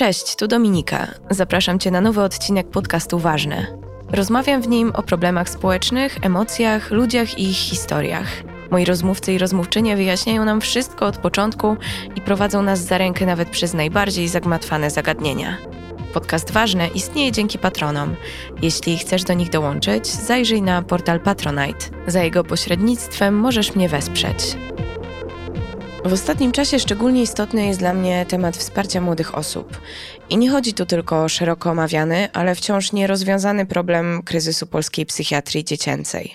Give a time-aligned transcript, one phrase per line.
[0.00, 1.06] Cześć, tu Dominika.
[1.30, 3.66] Zapraszam Cię na nowy odcinek podcastu Ważne.
[4.12, 8.26] Rozmawiam w nim o problemach społecznych, emocjach, ludziach i ich historiach.
[8.70, 11.76] Moi rozmówcy i rozmówczynie wyjaśniają nam wszystko od początku
[12.16, 15.56] i prowadzą nas za rękę nawet przez najbardziej zagmatwane zagadnienia.
[16.14, 18.14] Podcast Ważne istnieje dzięki patronom.
[18.62, 21.86] Jeśli chcesz do nich dołączyć, zajrzyj na portal Patronite.
[22.06, 24.56] Za jego pośrednictwem możesz mnie wesprzeć.
[26.04, 29.80] W ostatnim czasie szczególnie istotny jest dla mnie temat wsparcia młodych osób.
[30.30, 35.64] I nie chodzi tu tylko o szeroko omawiany, ale wciąż nierozwiązany problem kryzysu polskiej psychiatrii
[35.64, 36.34] dziecięcej.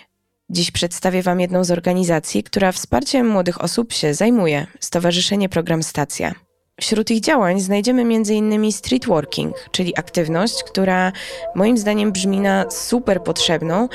[0.50, 6.34] Dziś przedstawię Wam jedną z organizacji, która wsparciem młodych osób się zajmuje Stowarzyszenie Program Stacja.
[6.82, 8.72] Wśród ich działań znajdziemy m.in.
[8.72, 11.12] street working, czyli aktywność, która
[11.56, 13.90] moim zdaniem brzmi na super potrzebną,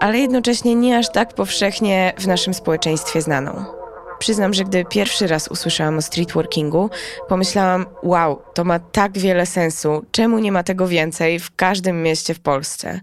[0.00, 3.85] ale jednocześnie nie aż tak powszechnie w naszym społeczeństwie znaną.
[4.18, 6.90] Przyznam, że gdy pierwszy raz usłyszałam o streetworkingu,
[7.28, 12.34] pomyślałam: Wow, to ma tak wiele sensu, czemu nie ma tego więcej w każdym mieście
[12.34, 13.00] w Polsce?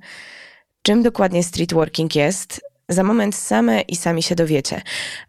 [0.82, 2.62] Czym dokładnie streetworking jest?
[2.90, 4.82] Za moment same i sami się dowiecie.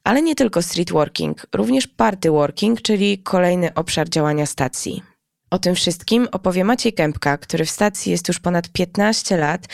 [0.04, 5.02] Ale nie tylko streetworking, również party working, czyli kolejny obszar działania stacji.
[5.50, 9.66] O tym wszystkim opowie Maciej Kępka, który w stacji jest już ponad 15 lat,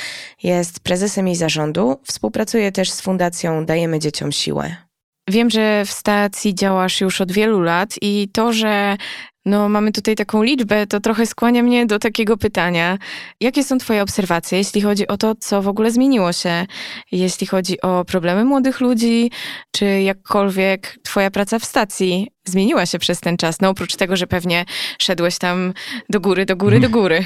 [0.42, 4.89] jest prezesem jej zarządu, współpracuje też z Fundacją Dajemy Dzieciom Siłę.
[5.30, 8.96] Wiem, że w stacji działasz już od wielu lat i to, że
[9.44, 12.98] no, mamy tutaj taką liczbę, to trochę skłania mnie do takiego pytania.
[13.40, 16.66] Jakie są Twoje obserwacje, jeśli chodzi o to, co w ogóle zmieniło się?
[17.12, 19.30] Jeśli chodzi o problemy młodych ludzi,
[19.72, 23.60] czy jakkolwiek Twoja praca w stacji zmieniła się przez ten czas?
[23.60, 24.64] No, oprócz tego, że pewnie
[24.98, 25.72] szedłeś tam
[26.08, 27.24] do góry, do góry, do góry.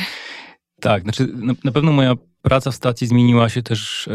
[0.84, 4.12] Tak, znaczy na, na pewno moja praca w stacji zmieniła się też e,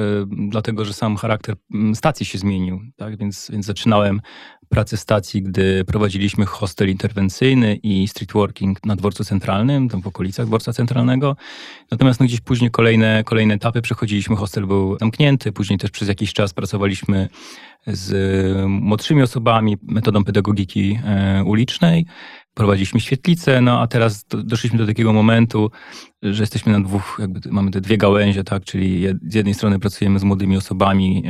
[0.50, 1.56] dlatego, że sam charakter
[1.94, 2.82] stacji się zmienił.
[2.98, 3.18] Tak?
[3.18, 4.22] Więc, więc zaczynałem
[4.70, 10.74] pracę stacji, gdy prowadziliśmy hostel interwencyjny i streetworking na dworcu centralnym, tam w okolicach dworca
[10.74, 11.36] centralnego.
[11.92, 16.34] Natomiast no, gdzieś później kolejne, kolejne etapy przechodziliśmy, hostel był zamknięty, później też przez jakiś
[16.34, 17.30] czas pracowaliśmy
[17.88, 22.06] z młodszymi osobami metodą pedagogiki e, ulicznej
[22.60, 25.72] prowadziliśmy świetlicę, no a teraz doszliśmy do takiego momentu,
[26.22, 30.20] że jesteśmy na dwóch, jakby mamy te dwie gałęzie, tak, czyli z jednej strony pracujemy
[30.20, 31.24] z młodymi osobami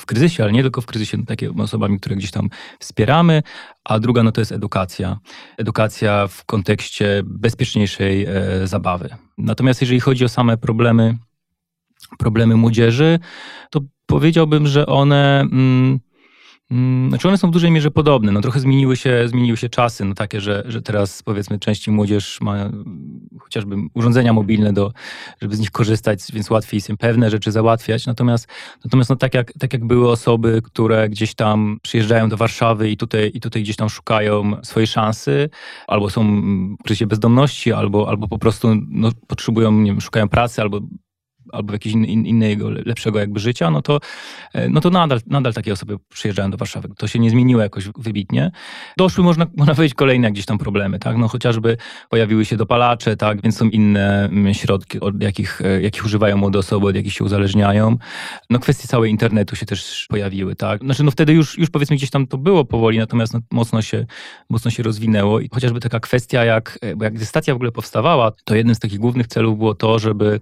[0.00, 3.42] w kryzysie, ale nie tylko w kryzysie, no, takimi osobami, które gdzieś tam wspieramy,
[3.84, 5.18] a druga no to jest edukacja.
[5.58, 9.08] Edukacja w kontekście bezpieczniejszej e, zabawy.
[9.38, 11.18] Natomiast jeżeli chodzi o same problemy,
[12.18, 13.18] problemy młodzieży,
[13.70, 15.40] to powiedziałbym, że one...
[15.40, 16.05] Mm,
[17.08, 18.32] znaczy one są w dużej mierze podobne.
[18.32, 22.40] No trochę zmieniły się, zmieniły się czasy, no takie, że, że teraz powiedzmy częściej młodzież
[22.40, 22.70] ma
[23.40, 24.92] chociażby urządzenia mobilne, do,
[25.42, 28.06] żeby z nich korzystać, więc łatwiej sobie pewne rzeczy załatwiać.
[28.06, 28.48] Natomiast,
[28.84, 32.96] natomiast no tak, jak, tak jak były osoby, które gdzieś tam przyjeżdżają do Warszawy i
[32.96, 35.50] tutaj, i tutaj gdzieś tam szukają swojej szansy,
[35.86, 36.42] albo są
[36.80, 40.80] w kryzysie bezdomności, albo, albo po prostu no, potrzebują, nie wiem, szukają pracy, albo
[41.52, 44.00] albo jakiegoś in, innego, lepszego jakby życia, no to,
[44.54, 46.88] e, no to nadal, nadal takie osoby przyjeżdżają do Warszawy.
[46.98, 48.50] To się nie zmieniło jakoś wybitnie.
[48.96, 51.16] Doszły, można, można powiedzieć, kolejne gdzieś tam problemy, tak?
[51.16, 51.76] No chociażby
[52.10, 53.42] pojawiły się dopalacze, tak?
[53.42, 57.24] Więc są inne mm, środki, od jakich, e, jakich używają młode osoby, od jakich się
[57.24, 57.96] uzależniają.
[58.50, 60.80] No kwestie całej internetu się też pojawiły, tak?
[60.80, 64.06] Znaczy no wtedy już, już powiedzmy gdzieś tam to było powoli, natomiast no, mocno, się,
[64.50, 68.32] mocno się rozwinęło i chociażby taka kwestia, jak, bo jak gdy stacja w ogóle powstawała,
[68.44, 70.40] to jednym z takich głównych celów było to, żeby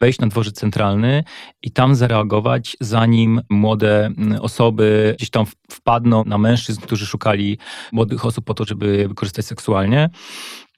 [0.00, 1.24] wejść na dworze centralny
[1.62, 7.58] i tam zareagować, zanim młode mm, osoby gdzieś tam wpadną na mężczyzn, którzy szukali
[7.92, 10.10] młodych osób po to, żeby wykorzystać seksualnie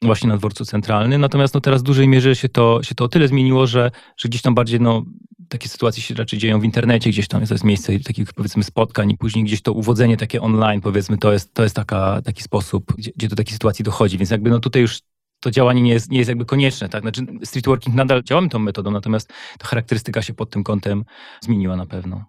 [0.02, 1.20] właśnie na dworcu centralnym.
[1.20, 4.28] Natomiast no, teraz w dużej mierze się to, się to o tyle zmieniło, że, że
[4.28, 5.02] gdzieś tam bardziej no,
[5.48, 9.16] takie sytuacje się raczej dzieją w internecie, gdzieś tam jest miejsce takich powiedzmy spotkań i
[9.16, 13.10] później gdzieś to uwodzenie takie online powiedzmy to jest, to jest taka, taki sposób, gdzie,
[13.16, 14.18] gdzie do takiej sytuacji dochodzi.
[14.18, 14.98] Więc jakby no tutaj już
[15.40, 16.88] to działanie nie jest, nie jest jakby konieczne.
[16.88, 17.02] Tak?
[17.02, 21.04] Znaczy, streetworking nadal działamy tą metodą, natomiast ta charakterystyka się pod tym kątem
[21.40, 22.24] zmieniła na pewno.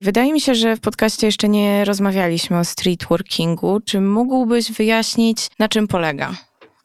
[0.00, 3.80] Wydaje mi się, że w podcaście jeszcze nie rozmawialiśmy o streetworkingu.
[3.80, 6.34] Czy mógłbyś wyjaśnić, na czym polega?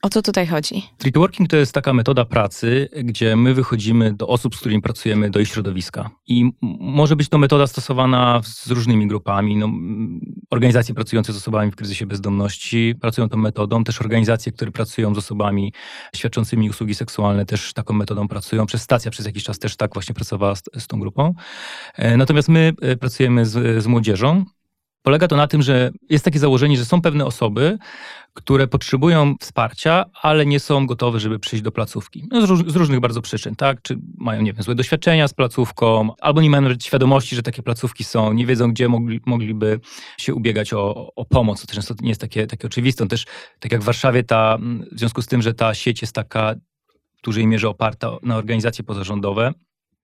[0.02, 0.84] O co tutaj chodzi?
[0.96, 5.40] Streetworking to jest taka metoda pracy, gdzie my wychodzimy do osób, z którymi pracujemy, do
[5.40, 6.10] ich środowiska.
[6.28, 9.56] I może być to metoda stosowana z różnymi grupami.
[9.56, 9.70] No,
[10.50, 13.84] organizacje pracujące z osobami w kryzysie bezdomności pracują tą metodą.
[13.84, 15.74] Też organizacje, które pracują z osobami
[16.16, 18.66] świadczącymi usługi seksualne, też taką metodą pracują.
[18.66, 21.34] Przez stacja przez jakiś czas też tak właśnie pracowała z, z tą grupą.
[21.96, 24.46] E, natomiast my e, pracujemy z, z młodzieżą
[25.02, 27.78] Polega to na tym, że jest takie założenie, że są pewne osoby,
[28.34, 32.28] które potrzebują wsparcia, ale nie są gotowe, żeby przyjść do placówki.
[32.32, 33.82] No z, róż, z, różnych bardzo przyczyn, tak?
[33.82, 37.64] Czy mają, nie wiem, złe doświadczenia z placówką, albo nie mają nawet świadomości, że takie
[37.64, 39.80] placówki są, nie wiedzą, gdzie mogli, mogliby
[40.18, 41.66] się ubiegać o, o pomoc.
[41.66, 43.08] To też nie jest takie, takie oczywiste.
[43.08, 43.26] Też,
[43.60, 44.58] tak jak w Warszawie, ta,
[44.92, 46.56] w związku z tym, że ta sieć jest taka
[47.18, 49.54] w dużej mierze oparta na organizacje pozarządowe,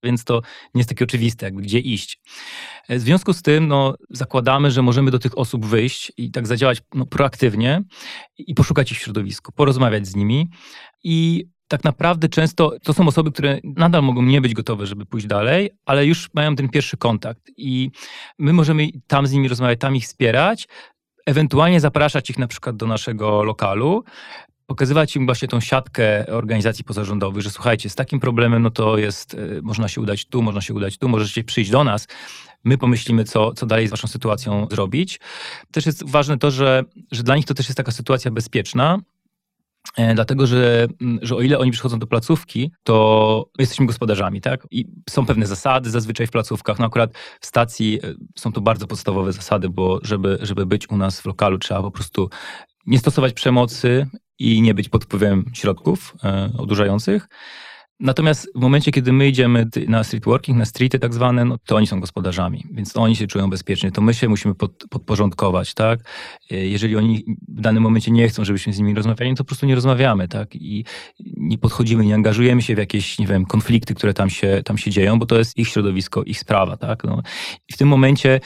[0.04, 0.42] więc to
[0.74, 2.20] nie jest takie oczywiste, jakby gdzie iść.
[2.90, 6.82] W związku z tym no, zakładamy, że możemy do tych osób wyjść i tak zadziałać
[6.94, 7.84] no, proaktywnie
[8.38, 10.50] i poszukać ich w środowisku, porozmawiać z nimi
[11.04, 15.28] i tak naprawdę często to są osoby, które nadal mogą nie być gotowe, żeby pójść
[15.28, 17.92] dalej, ale już mają ten pierwszy kontakt i
[18.40, 20.68] my możemy tam z nimi rozmawiać, tam ich wspierać,
[21.26, 24.04] ewentualnie zapraszać ich na przykład do naszego lokalu,
[24.66, 29.34] pokazywać im właśnie tą siatkę organizacji pozarządowych, że słuchajcie, z takim problemem, no to jest,
[29.34, 32.08] e, można się udać tu, można się udać tu, możecie przyjść do nas,
[32.64, 35.20] my pomyślimy, co, co dalej z waszą sytuacją zrobić.
[35.72, 39.00] Też jest ważne to, że, że dla nich to też jest taka sytuacja bezpieczna,
[39.98, 40.88] e, Dlatego, że,
[41.22, 44.68] że o ile oni przychodzą do placówki, to my jesteśmy gospodarzami, tak?
[44.72, 46.80] I są pewne zasady zazwyczaj w placówkach.
[46.80, 50.98] No akurat w stacji e, są to bardzo podstawowe zasady, bo żeby, żeby być u
[50.98, 52.30] nas w lokalu, trzeba po prostu
[52.86, 54.08] nie stosować przemocy
[54.40, 57.28] i nie być pod wpływem środków e, odurzających.
[58.00, 61.76] Natomiast w momencie, kiedy my idziemy na street working, na streety tak zwane, no to
[61.76, 66.00] oni są gospodarzami, więc oni się czują bezpiecznie, to my się musimy pod, podporządkować, tak?
[66.52, 69.48] E, jeżeli oni w danym momencie nie chcą, żebyśmy z nimi rozmawiali, no to po
[69.48, 70.56] prostu nie rozmawiamy, tak?
[70.56, 70.86] I
[71.38, 74.92] nie podchodzimy, nie angażujemy się w jakieś, nie wiem, konflikty, które tam się, tam się
[74.92, 77.04] dzieją, bo to jest ich środowisko, ich sprawa, tak?
[77.04, 77.22] No.
[77.70, 78.40] I w tym momencie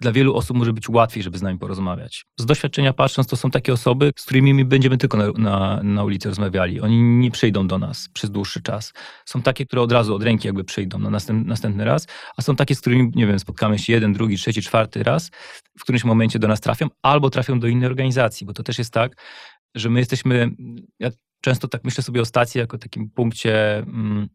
[0.00, 2.24] dla wielu osób może być łatwiej, żeby z nami porozmawiać.
[2.40, 6.04] Z doświadczenia patrząc, to są takie osoby, z którymi my będziemy tylko na, na, na
[6.04, 6.80] ulicy rozmawiali.
[6.80, 8.92] Oni nie przyjdą do nas przez dłuższy czas.
[9.24, 12.06] Są takie, które od razu od ręki jakby przyjdą na następ, następny raz,
[12.36, 15.30] a są takie, z którymi, nie wiem, spotkamy się jeden, drugi, trzeci, czwarty raz,
[15.78, 18.92] w którymś momencie do nas trafią, albo trafią do innej organizacji, bo to też jest
[18.92, 19.16] tak,
[19.74, 20.50] że my jesteśmy,
[20.98, 21.10] ja
[21.40, 24.28] często tak myślę sobie o stacji jako takim punkcie mm,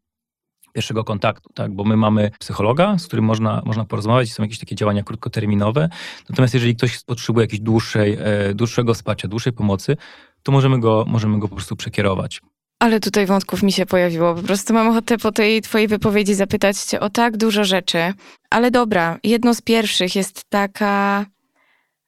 [0.73, 1.71] pierwszego kontaktu, tak?
[1.71, 5.89] bo my mamy psychologa, z którym można, można porozmawiać, są jakieś takie działania krótkoterminowe.
[6.29, 9.97] Natomiast jeżeli ktoś potrzebuje jakiegoś dłuższej, e, dłuższego wsparcia, dłuższej pomocy,
[10.43, 12.41] to możemy go, możemy go po prostu przekierować.
[12.79, 14.35] Ale tutaj wątków mi się pojawiło.
[14.35, 18.13] Po prostu mam ochotę po tej twojej wypowiedzi zapytać cię o tak dużo rzeczy.
[18.49, 21.25] Ale dobra, jedno z pierwszych jest taka,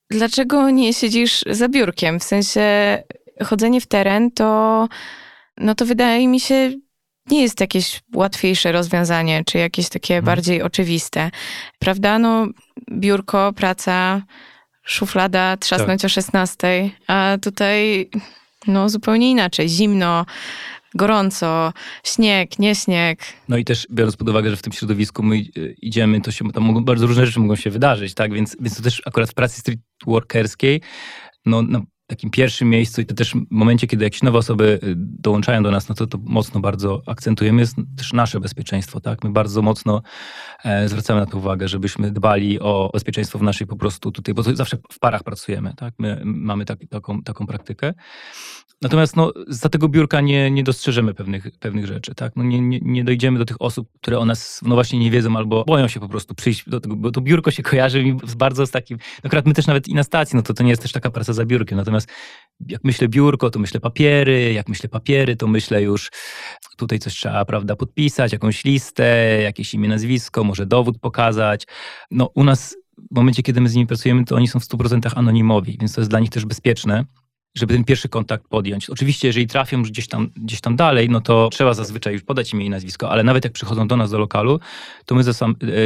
[0.09, 2.19] dlaczego nie siedzisz za biurkiem?
[2.19, 2.63] W sensie
[3.43, 4.87] chodzenie w teren to,
[5.57, 6.73] no to wydaje mi się
[7.31, 10.25] nie jest jakieś łatwiejsze rozwiązanie, czy jakieś takie hmm.
[10.25, 11.31] bardziej oczywiste.
[11.79, 12.19] Prawda?
[12.19, 12.47] No,
[12.91, 14.21] biurko, praca,
[14.83, 16.09] szuflada, trzasnąć tak.
[16.09, 18.09] o 16, a tutaj
[18.67, 19.69] no zupełnie inaczej.
[19.69, 20.25] Zimno,
[20.95, 21.73] gorąco,
[22.03, 23.19] śnieg, nie śnieg.
[23.49, 25.39] No i też biorąc pod uwagę, że w tym środowisku my
[25.81, 28.33] idziemy, to się tam mogą, bardzo różne rzeczy mogą się wydarzyć, tak?
[28.33, 30.81] Więc, więc to też akurat w pracy street workerskiej,
[31.45, 34.93] no, no takim pierwszym miejscu i to też w momencie, kiedy jakieś nowe osoby y,
[34.97, 39.23] dołączają do nas, no to to mocno bardzo akcentujemy, jest też nasze bezpieczeństwo, tak?
[39.23, 40.01] My bardzo mocno
[40.63, 44.43] e, zwracamy na to uwagę, żebyśmy dbali o bezpieczeństwo w naszej po prostu tutaj, bo
[44.43, 45.93] zawsze w parach pracujemy, tak?
[45.99, 47.93] My mamy tak, taką, taką praktykę.
[48.81, 52.35] Natomiast no, za tego biurka nie, nie dostrzeżemy pewnych, pewnych rzeczy, tak?
[52.35, 55.37] No, nie, nie, nie dojdziemy do tych osób, które o nas no właśnie nie wiedzą
[55.37, 58.67] albo boją się po prostu przyjść do tego, bo to biurko się kojarzy mi bardzo
[58.67, 60.81] z takim, no akurat my też nawet i na stacji, no to to nie jest
[60.81, 61.94] też taka praca za biurkiem, natomiast
[62.67, 66.11] jak myślę biurko, to myślę papiery, jak myślę papiery, to myślę już
[66.77, 71.63] tutaj coś trzeba, prawda, podpisać, jakąś listę, jakieś imię, nazwisko, może dowód pokazać.
[72.11, 72.77] No u nas
[73.11, 76.01] w momencie, kiedy my z nimi pracujemy, to oni są w 100% anonimowi, więc to
[76.01, 77.05] jest dla nich też bezpieczne
[77.55, 78.89] żeby ten pierwszy kontakt podjąć.
[78.89, 82.65] Oczywiście, jeżeli trafią gdzieś tam, gdzieś tam dalej, no to trzeba zazwyczaj już podać imię
[82.65, 84.59] i nazwisko, ale nawet jak przychodzą do nas do lokalu,
[85.05, 85.23] to my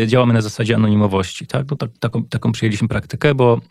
[0.01, 1.47] e, działamy na zasadzie anonimowości.
[1.47, 1.71] Tak?
[1.71, 3.61] No, tak, taką, taką przyjęliśmy praktykę, bo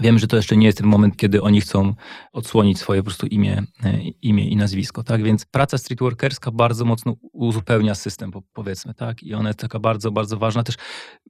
[0.00, 1.94] Wiem, że to jeszcze nie jest ten moment, kiedy oni chcą
[2.32, 5.22] odsłonić swoje po prostu imię, e, imię i nazwisko, tak?
[5.22, 9.22] Więc praca streetworkerska bardzo mocno uzupełnia system, powiedzmy, tak?
[9.22, 10.62] I ona jest taka bardzo, bardzo ważna.
[10.62, 10.74] Też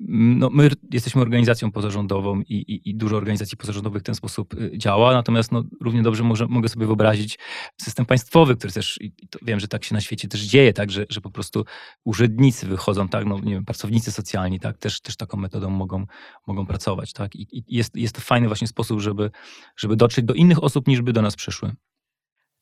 [0.00, 4.54] mm, no, my jesteśmy organizacją pozarządową i, i, i dużo organizacji pozarządowych w ten sposób
[4.54, 7.38] y, działa, natomiast no, równie dobrze może, mogę sobie wyobrazić
[7.80, 8.98] system państwowy, który też,
[9.42, 10.90] wiem, że tak się na świecie też dzieje, tak?
[10.90, 11.64] Że, że po prostu
[12.04, 13.26] urzędnicy wychodzą, tak?
[13.26, 14.78] No, nie wiem, pracownicy socjalni, tak?
[14.78, 16.06] Też, też taką metodą mogą,
[16.46, 17.36] mogą pracować, tak?
[17.36, 19.30] I, i jest, jest to fajne właśnie sposób, żeby,
[19.76, 21.72] żeby dotrzeć do innych osób, niż by do nas przyszły.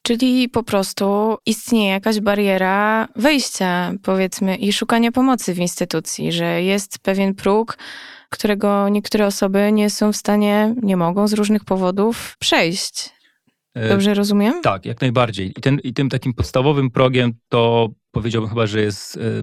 [0.03, 6.99] Czyli po prostu istnieje jakaś bariera wejścia, powiedzmy, i szukania pomocy w instytucji, że jest
[6.99, 7.79] pewien próg,
[8.31, 13.11] którego niektóre osoby nie są w stanie, nie mogą z różnych powodów przejść.
[13.75, 14.63] E, Dobrze rozumiem?
[14.63, 15.53] Tak, jak najbardziej.
[15.57, 19.43] I, ten, I tym takim podstawowym progiem to powiedziałbym chyba, że jest y,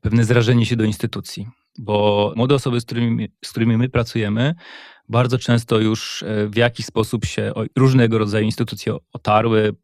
[0.00, 1.46] pewne zrażenie się do instytucji.
[1.78, 4.54] bo młode osoby, z którymi, z którymi my pracujemy,
[5.12, 9.74] bardzo często już e, w jakiś sposób się różnego rodzaju instytucje otarły,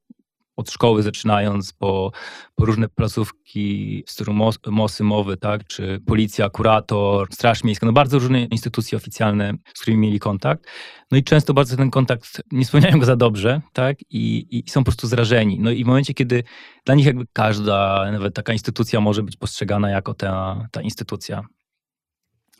[0.58, 2.12] od szkoły zaczynając, po,
[2.54, 7.92] po różne placówki, z którą mos, mosy mowy, tak, czy policja, kurator, straż miejska, no
[7.92, 10.66] bardzo różne instytucje oficjalne, z którymi mieli kontakt.
[11.10, 14.80] No i często bardzo ten kontakt nie spełniają go za dobrze, tak, i, i są
[14.80, 15.58] po prostu zrażeni.
[15.60, 16.44] No i w momencie, kiedy
[16.86, 21.42] dla nich jakby każda, nawet taka instytucja może być postrzegana jako ta, ta instytucja.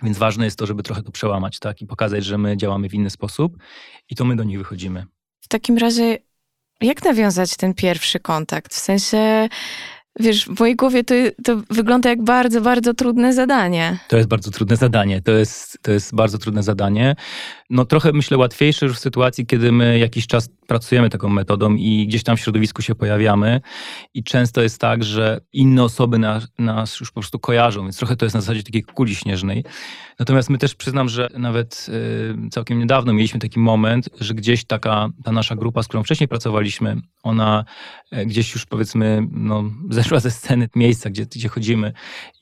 [0.02, 2.94] Więc ważne jest to, żeby trochę to przełamać, tak, i pokazać, że my działamy w
[2.94, 3.56] inny sposób
[4.10, 5.06] i to my do nich wychodzimy.
[5.40, 6.18] W takim razie
[6.80, 8.74] jak nawiązać ten pierwszy kontakt?
[8.74, 9.48] W sensie,
[10.20, 11.14] wiesz, w mojej głowie to,
[11.44, 13.98] to wygląda jak bardzo, bardzo trudne zadanie.
[14.08, 15.22] To jest bardzo trudne zadanie.
[15.22, 17.16] To jest, to jest bardzo trudne zadanie.
[17.70, 22.06] No trochę myślę łatwiejsze już w sytuacji, kiedy my jakiś czas pracujemy taką metodą i
[22.08, 23.60] gdzieś tam w środowisku się pojawiamy
[24.14, 28.16] i często jest tak, że inne osoby nas, nas już po prostu kojarzą, więc trochę
[28.16, 29.64] to jest na zasadzie takiej kuli śnieżnej.
[30.18, 31.86] Natomiast my też przyznam, że nawet
[32.46, 36.28] y, całkiem niedawno mieliśmy taki moment, że gdzieś taka ta nasza grupa, z którą wcześniej
[36.28, 37.64] pracowaliśmy, ona
[38.10, 41.92] e, gdzieś już powiedzmy no, zeszła ze sceny miejsca, gdzie, gdzie chodzimy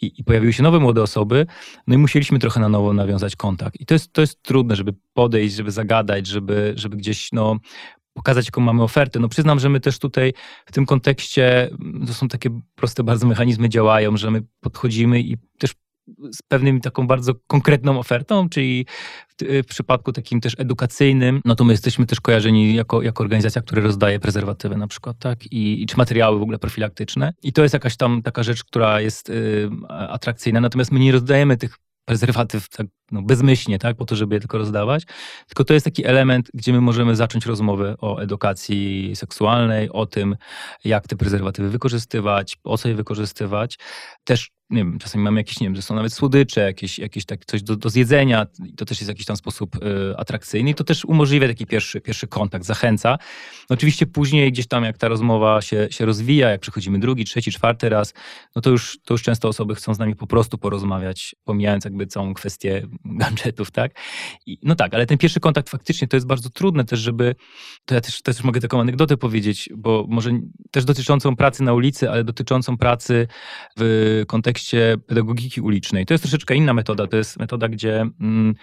[0.02, 1.46] i, i pojawiły się nowe młode osoby,
[1.86, 3.80] no i musieliśmy trochę na nowo nawiązać kontakt.
[3.80, 7.56] I to jest, to jest trudne, żeby podejść, żeby zagadać, żeby, żeby gdzieś no,
[8.16, 9.20] pokazać, jaką mamy ofertę.
[9.20, 10.32] No przyznam, że my też tutaj
[10.66, 11.70] w tym kontekście,
[12.06, 15.74] to są takie proste bardzo mechanizmy działają, że my podchodzimy i też
[16.32, 18.86] z pewnym taką bardzo konkretną ofertą, czyli
[19.28, 23.62] w, w, przypadku takim też edukacyjnym, no to my jesteśmy też kojarzeni jako, jako organizacja,
[23.62, 25.46] która rozdaje prezerwatywy na przykład, tak?
[25.52, 27.32] I, I, czy materiały w ogóle profilaktyczne.
[27.42, 30.60] I to jest jakaś tam taka rzecz, która jest y, atrakcyjna.
[30.60, 34.58] Natomiast my nie rozdajemy tych prezerwatyw tak no, bezmyślnie, tak, po to, żeby je tylko
[34.58, 35.04] rozdawać.
[35.46, 40.36] Tylko to jest taki element, gdzie my możemy zacząć rozmowę o edukacji seksualnej, o tym,
[40.84, 43.78] jak te prezerwatywy wykorzystywać, po co je wykorzystywać.
[44.24, 47.62] Też nie wiem, czasami mamy jakieś, nie wiem, są nawet słodycze, jakieś, jakieś tak, coś
[47.62, 48.46] do, do zjedzenia,
[48.76, 52.26] to też jest jakiś tam sposób y, atrakcyjny i to też umożliwia taki pierwszy, pierwszy
[52.26, 53.18] kontakt, zachęca.
[53.68, 57.88] Oczywiście później gdzieś tam, jak ta rozmowa się, się rozwija, jak przechodzimy drugi, trzeci, czwarty
[57.88, 58.14] raz,
[58.56, 62.06] no to już, to już często osoby chcą z nami po prostu porozmawiać, pomijając jakby
[62.06, 63.92] całą kwestię gadżetów, tak?
[64.46, 67.34] I, no tak, ale ten pierwszy kontakt faktycznie to jest bardzo trudne też, żeby,
[67.84, 70.30] to ja też, też mogę taką anegdotę powiedzieć, bo może
[70.70, 73.28] też dotyczącą pracy na ulicy, ale dotyczącą pracy
[73.78, 74.55] w kontekście
[75.06, 76.06] pedagogiki ulicznej.
[76.06, 78.06] To jest troszeczkę inna metoda, to jest metoda, gdzie...
[78.20, 78.54] Mm,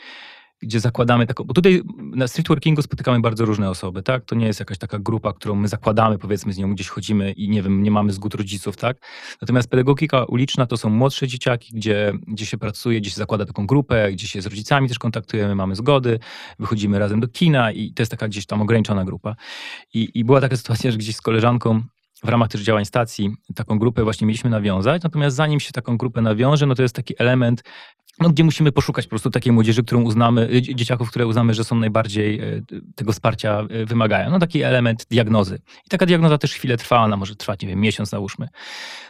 [0.64, 4.26] gdzie zakładamy taką, bo tutaj na streetworkingu spotykamy bardzo różne osoby, tak?
[4.26, 7.50] To nie jest jakaś taka grupa, którą my zakładamy, powiedzmy z nią gdzieś chodzimy i
[7.50, 8.98] nie wiem, nie mamy zgód rodziców, tak?
[9.42, 13.68] Natomiast pedagogika uliczna to są młodsze dzieciaki, gdzie, gdzie się pracuje, gdzie się zakłada taką
[13.68, 16.20] grupę, gdzie się z rodzicami też kontaktujemy, mamy zgody,
[16.60, 19.36] wychodzimy razem do kina i to jest taka gdzieś tam ograniczona grupa.
[19.94, 21.84] I, i była taka sytuacja, że gdzieś z koleżanką
[22.24, 25.04] w ramach też działań stacji taką grupę właśnie mieliśmy nawiązać.
[25.04, 27.64] Natomiast zanim się taką grupę nawiąże, no to jest taki element
[28.20, 31.64] no, gdzie musimy poszukać po prostu takiej młodzieży, którą uznamy, y, dzieciaków, które uznamy, że
[31.64, 32.62] są najbardziej e,
[32.96, 34.32] tego wsparcia e, wymagają.
[34.32, 35.60] No taki element diagnozy.
[35.86, 38.48] I taka diagnoza też chwilę trwa, ona może trwać, nie wiem, miesiąc nałóżmy.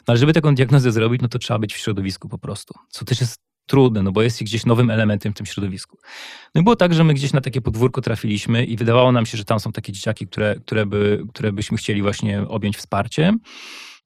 [0.07, 2.73] No ale żeby taką diagnozę zrobić, no to trzeba być w środowisku po prostu.
[2.89, 5.97] Co też jest trudne, no bo jest gdzieś nowym elementem w tym środowisku.
[6.55, 9.37] No i było tak, że my gdzieś na takie podwórko trafiliśmy i wydawało nam się,
[9.37, 13.39] że tam są takie dzieciaki, które, które, by, które byśmy chcieli właśnie objąć wsparciem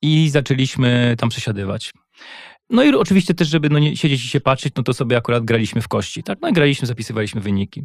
[0.01, 1.93] i zaczęliśmy tam przesiadywać.
[2.69, 5.45] No i oczywiście też, żeby no nie siedzieć i się patrzeć, no to sobie akurat
[5.45, 6.39] graliśmy w kości, tak?
[6.41, 7.83] No i graliśmy, zapisywaliśmy wyniki.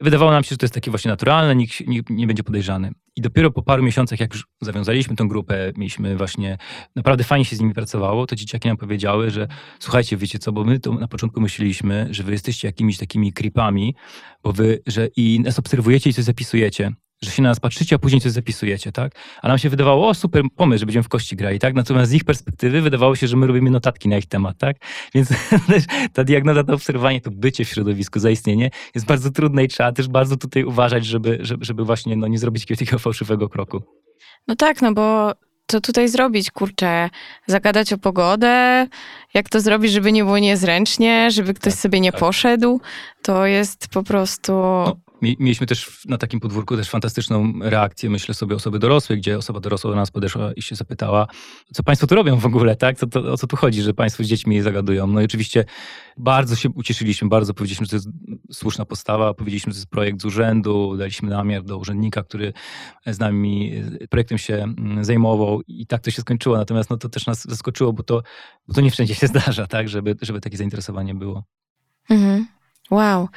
[0.00, 2.92] Wydawało nam się, że to jest takie właśnie naturalne, nikt, nikt nie będzie podejrzany.
[3.16, 6.58] I dopiero po paru miesiącach, jak już zawiązaliśmy tą grupę, mieliśmy właśnie,
[6.96, 10.64] naprawdę fajnie się z nimi pracowało, to dzieciaki nam powiedziały, że słuchajcie, wiecie co, bo
[10.64, 13.94] my to na początku myśleliśmy, że wy jesteście jakimiś takimi creepami,
[14.42, 16.92] bo wy, że i nas obserwujecie i coś zapisujecie
[17.24, 19.12] że się na nas patrzycie, a później coś zapisujecie, tak?
[19.42, 21.74] A nam się wydawało, o super pomysł, że będziemy w kości grali, tak?
[21.74, 24.76] Natomiast z ich perspektywy wydawało się, że my robimy notatki na ich temat, tak?
[25.14, 25.28] Więc
[26.12, 30.08] ta diagnoza, to obserwowanie, to bycie w środowisku, zaistnienie jest bardzo trudne i trzeba też
[30.08, 33.82] bardzo tutaj uważać, żeby, żeby, właśnie no, nie zrobić takiego fałszywego kroku.
[34.48, 35.32] No tak, no bo
[35.66, 37.10] co tutaj zrobić, kurczę?
[37.46, 38.86] Zagadać o pogodę?
[39.34, 42.20] Jak to zrobić, żeby nie było niezręcznie, żeby ktoś tak, sobie nie tak.
[42.20, 42.80] poszedł?
[43.22, 44.52] To jest po prostu...
[44.52, 49.60] No Mieliśmy też na takim podwórku też fantastyczną reakcję, myślę sobie, osoby dorosłej, gdzie osoba
[49.60, 51.26] dorosła do nas podeszła i się zapytała,
[51.74, 52.98] co państwo tu robią w ogóle, tak?
[52.98, 55.06] Co to, o co tu chodzi, że państwo z dziećmi zagadują?
[55.06, 55.64] No i oczywiście
[56.16, 58.08] bardzo się ucieszyliśmy, bardzo powiedzieliśmy, że to jest
[58.52, 62.52] słuszna postawa, powiedzieliśmy, że to jest projekt z urzędu, daliśmy namiar do urzędnika, który
[63.06, 63.72] z nami
[64.10, 66.56] projektem się mm, zajmował i tak to się skończyło.
[66.56, 68.22] Natomiast no, to też nas zaskoczyło, bo to,
[68.68, 69.88] bo to nie wszędzie się zdarza, tak?
[69.88, 71.44] Żeby, żeby takie zainteresowanie było.
[72.10, 72.46] Mhm.
[72.90, 73.28] Wow.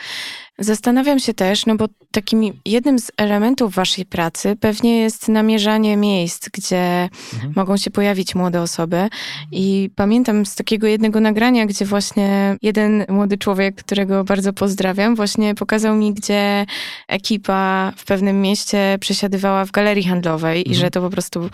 [0.60, 6.50] Zastanawiam się też, no bo takim jednym z elementów waszej pracy pewnie jest namierzanie miejsc,
[6.50, 7.54] gdzie mhm.
[7.56, 9.10] mogą się pojawić młode osoby.
[9.52, 15.56] I pamiętam z takiego jednego nagrania, gdzie właśnie jeden młody człowiek, którego bardzo pozdrawiam, właśnie
[15.56, 16.66] pokazał mi, gdzie
[17.08, 20.76] ekipa w pewnym mieście przesiadywała w galerii handlowej mhm.
[20.76, 21.50] i że to po prostu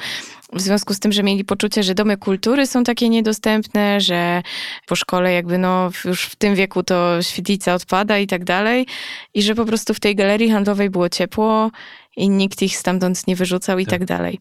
[0.53, 4.41] w związku z tym, że mieli poczucie, że domy kultury są takie niedostępne, że
[4.87, 8.85] po szkole jakby no już w tym wieku to świetlica odpada i tak dalej
[9.33, 11.71] i że po prostu w tej galerii handlowej było ciepło
[12.17, 13.91] i nikt ich stamtąd nie wyrzucał i tak.
[13.91, 14.39] tak dalej.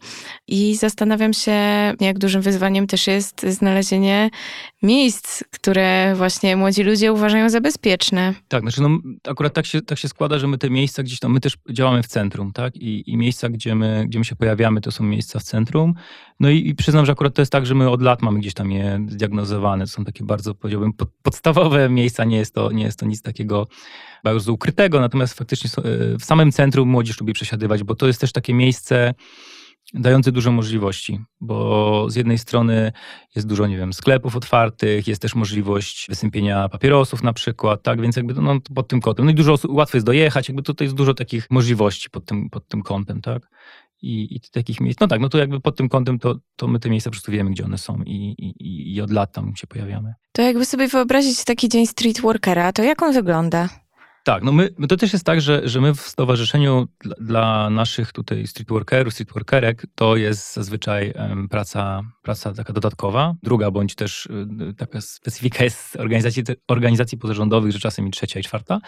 [0.48, 1.52] I zastanawiam się,
[2.00, 4.30] jak dużym wyzwaniem też jest znalezienie
[4.82, 8.34] miejsc, które właśnie młodzi ludzie uważają za bezpieczne.
[8.48, 11.32] Tak, znaczy no, akurat tak się, tak się składa, że my te miejsca gdzieś tam,
[11.32, 12.76] my też działamy w centrum, tak?
[12.76, 15.94] I, i miejsca, gdzie my, gdzie my się pojawiamy, to są miejsca w centrum.
[16.40, 18.54] No i, i przyznam, że akurat to jest tak, że my od lat mamy gdzieś
[18.54, 19.84] tam je zdiagnozowane.
[19.84, 22.24] To są takie bardzo, powiedziałbym, pod, podstawowe miejsca.
[22.24, 23.66] Nie jest to, nie jest to nic takiego
[24.24, 28.32] bardzo ukrytego, natomiast faktycznie e, w samym centrum młodzież lubi przesiadywać, bo to jest też
[28.32, 29.14] takie miejsce
[29.94, 32.92] dające dużo możliwości, bo z jednej strony
[33.36, 38.16] jest dużo, nie wiem, sklepów otwartych, jest też możliwość wysępienia papierosów na przykład, tak, więc
[38.16, 41.14] jakby no, pod tym kątem, no i dużo łatwo jest dojechać, jakby tutaj jest dużo
[41.14, 43.48] takich możliwości pod tym, pod tym kątem, tak.
[44.02, 46.78] I, i takich miejsc, no tak, no to jakby pod tym kątem to, to my
[46.78, 49.66] te miejsca po prostu wiemy, gdzie one są i, i, i od lat tam się
[49.66, 50.14] pojawiamy.
[50.32, 53.68] To jakby sobie wyobrazić taki dzień streetworkera, to jak on wygląda?
[54.28, 58.12] Tak, no my, to też jest tak, że, że my w stowarzyszeniu dla, dla naszych
[58.12, 63.34] tutaj streetworkerów, streetworkerek, to jest zazwyczaj um, praca, praca taka dodatkowa.
[63.42, 68.42] Druga, bądź też y, taka specyfika jest organizacji, organizacji pozarządowych, że czasem i trzecia i
[68.42, 68.80] czwarta.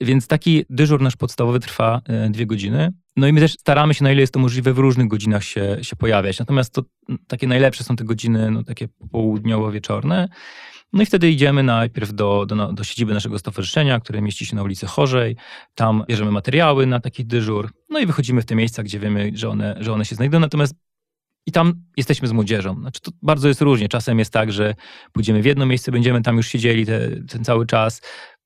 [0.00, 2.92] Więc taki dyżur nasz podstawowy trwa y, dwie godziny.
[3.16, 5.78] No i my też staramy się, na ile jest to możliwe, w różnych godzinach się,
[5.82, 6.38] się pojawiać.
[6.38, 6.82] Natomiast to
[7.26, 10.28] takie najlepsze są te godziny, no takie południowo-wieczorne.
[10.92, 14.62] No i wtedy idziemy najpierw do, do, do siedziby naszego stowarzyszenia, które mieści się na
[14.62, 15.36] ulicy Chorzej.
[15.74, 17.70] Tam bierzemy materiały na taki dyżur.
[17.90, 20.40] No i wychodzimy w te miejsca, gdzie wiemy, że one, że one się znajdują.
[20.40, 20.74] Natomiast
[21.46, 22.80] i tam jesteśmy z młodzieżą.
[22.80, 23.88] Znaczy, to bardzo jest różnie.
[23.88, 24.74] Czasem jest tak, że
[25.12, 28.02] pójdziemy w jedno miejsce, będziemy tam już siedzieli te, ten cały czas.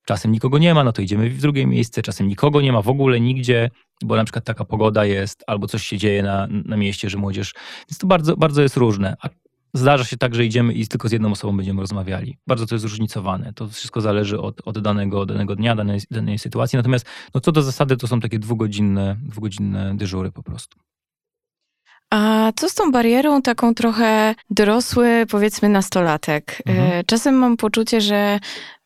[0.06, 2.02] Czasem nikogo nie ma, no to idziemy w drugie miejsce.
[2.02, 3.70] Czasem nikogo nie ma w ogóle nigdzie,
[4.02, 7.54] bo na przykład taka pogoda jest, albo coś się dzieje na, na mieście, że młodzież.
[7.90, 9.16] Więc to bardzo, bardzo jest różne.
[9.22, 9.28] A
[9.74, 12.38] Zdarza się tak, że idziemy i tylko z jedną osobą będziemy rozmawiali.
[12.46, 13.52] Bardzo to jest zróżnicowane.
[13.52, 16.76] To wszystko zależy od, od danego, danego dnia, danej, danej sytuacji.
[16.76, 20.78] Natomiast no, co do zasady, to są takie dwugodzinne, dwugodzinne dyżury po prostu.
[22.10, 26.62] A co z tą barierą taką trochę dorosły, powiedzmy nastolatek?
[26.66, 26.92] Mhm.
[26.92, 28.38] E, czasem mam poczucie, że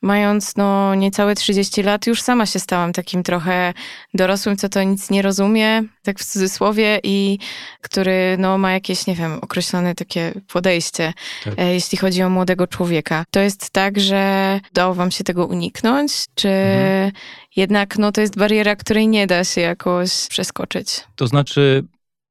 [0.04, 3.74] mając no niecałe 30 lat, już sama się stałam takim trochę
[4.14, 7.38] dorosłym, co to nic nie rozumie, tak w cudzysłowie, i
[7.80, 11.12] który no ma jakieś, nie wiem, określone takie podejście,
[11.44, 11.54] tak.
[11.58, 13.24] E, jeśli chodzi o młodego człowieka.
[13.30, 17.12] To jest tak, że udało wam się tego uniknąć, czy mhm.
[17.56, 20.88] jednak no to jest bariera, której nie da się jakoś przeskoczyć?
[21.16, 21.84] To znaczy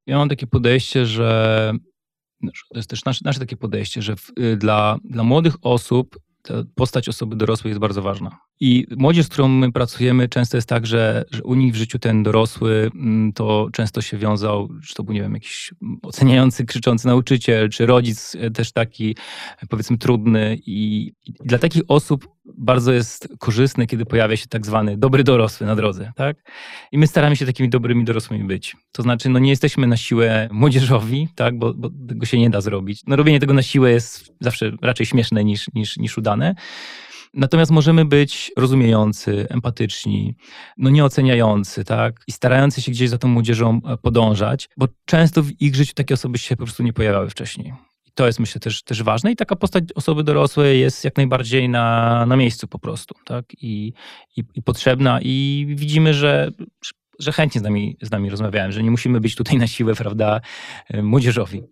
[0.08, 1.74] ja mam takie podejście, że
[2.42, 6.20] to jest też nasze, nasze takie podejście, że w, y, dla, dla młodych osób
[6.76, 8.38] postać osoby dorosłej jest bardzo ważna.
[8.66, 12.00] I młodzież, z którą my pracujemy, często jest tak, że, że u nich w życiu
[12.00, 17.08] ten dorosły mm, to często się wiązał, czy to był, nie wiem, jakiś oceniający, krzyczący
[17.08, 19.16] nauczyciel, czy rodzic e, też taki,
[19.70, 20.58] powiedzmy, trudny.
[20.66, 25.68] I, i dla takich osób bardzo jest korzystne, kiedy pojawia się tak zwany dobry dorosły
[25.68, 26.38] na drodze, tak?
[26.92, 28.76] I my staramy się takimi dobrymi dorosłymi być.
[28.92, 31.58] To znaczy, no nie jesteśmy na siłę młodzieżowi, tak?
[31.58, 33.02] Bo, bo tego się nie da zrobić.
[33.08, 36.56] No robienie tego na siłę jest zawsze raczej śmieszne niż, niż, niż udane.
[37.34, 40.36] Natomiast możemy być rozumiejący, empatyczni,
[40.78, 42.24] no nieoceniający, tak?
[42.28, 46.14] I starający się gdzieś za tą młodzieżą e, podążać, bo często w ich życiu takie
[46.14, 47.74] osoby się po prostu nie pojawiały wcześniej.
[48.06, 51.70] I to jest myślę też, też ważne i taka postać osoby dorosłej jest jak najbardziej
[51.70, 53.46] na, na miejscu po prostu, tak?
[53.62, 53.94] I,
[54.38, 56.52] i, i potrzebna i widzimy, że
[57.20, 60.42] że chętnie z nami, z nami rozmawiałem, że nie musimy być tutaj na siłę, prawda,
[60.90, 61.64] e, młodzieżowi.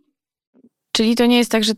[0.92, 1.74] Czyli to nie jest tak, że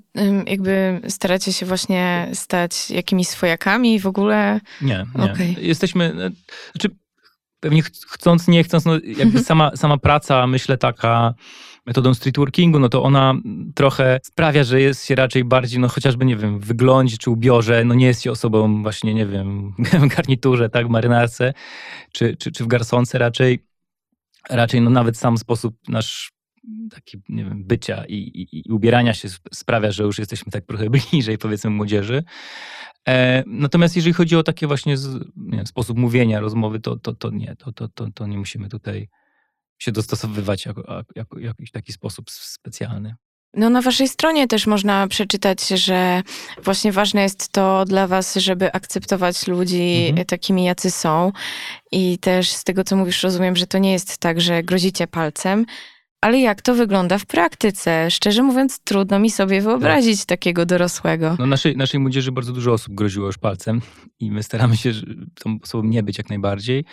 [0.47, 4.59] jakby staracie się właśnie stać jakimiś swojakami w ogóle?
[4.81, 5.31] Nie, nie.
[5.31, 5.55] Okay.
[5.61, 6.31] Jesteśmy, e,
[6.71, 6.95] znaczy
[7.59, 9.43] pewnie chcąc, nie chcąc, no jakby mhm.
[9.43, 11.33] sama, sama praca, myślę taka
[11.85, 13.33] metodą streetworkingu, no to ona
[13.75, 17.85] trochę sprawia, że jest się raczej bardziej, no chociażby, nie wiem, w wyglądzie czy ubiorze,
[17.85, 19.73] no nie jest się osobą właśnie, nie wiem,
[20.03, 21.53] w garniturze, tak, w marynarce,
[22.11, 23.65] czy, czy, czy w garsonce raczej,
[24.49, 26.31] raczej no nawet sam sposób nasz
[26.91, 30.89] taki, nie wiem, bycia i, i, i, ubierania się sprawia, że już jesteśmy tak trochę
[31.11, 32.23] bliżej, powiedzmy, młodzieży.
[33.07, 37.29] E, natomiast jeżeli chodzi o takie właśnie z, wiem, sposób mówienia, rozmowy, to, to, to
[37.29, 39.07] nie, to, to, to, to nie musimy tutaj
[39.77, 43.15] się dostosowywać jako, jako, jako jakiś taki sposób specjalny.
[43.55, 46.21] No na waszej stronie też można przeczytać, że
[46.63, 50.25] właśnie ważne jest to dla was, żeby akceptować ludzi mhm.
[50.25, 51.31] takimi, jacy są.
[51.91, 55.65] I też z tego, co mówisz, rozumiem, że to nie jest tak, że grozicie palcem,
[56.23, 58.11] ale jak to wygląda w praktyce?
[58.11, 60.27] Szczerze mówiąc, trudno mi sobie wyobrazić tak.
[60.27, 61.35] takiego dorosłego.
[61.39, 63.81] No naszej, naszej młodzieży bardzo dużo osób groziło już palcem
[64.19, 64.91] i my staramy się
[65.43, 66.85] tą osobą nie być jak najbardziej.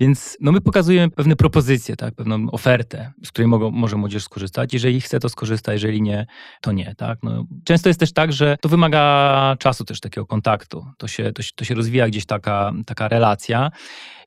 [0.00, 2.14] Więc no my pokazujemy pewne propozycje, tak?
[2.14, 4.74] pewną ofertę, z której mogą, może młodzież skorzystać.
[4.74, 6.26] Jeżeli chce, to skorzysta, jeżeli nie,
[6.60, 6.94] to nie.
[6.94, 7.18] Tak?
[7.22, 10.86] No, często jest też tak, że to wymaga czasu też takiego kontaktu.
[10.98, 13.70] To się, to się, to się rozwija gdzieś taka, taka relacja.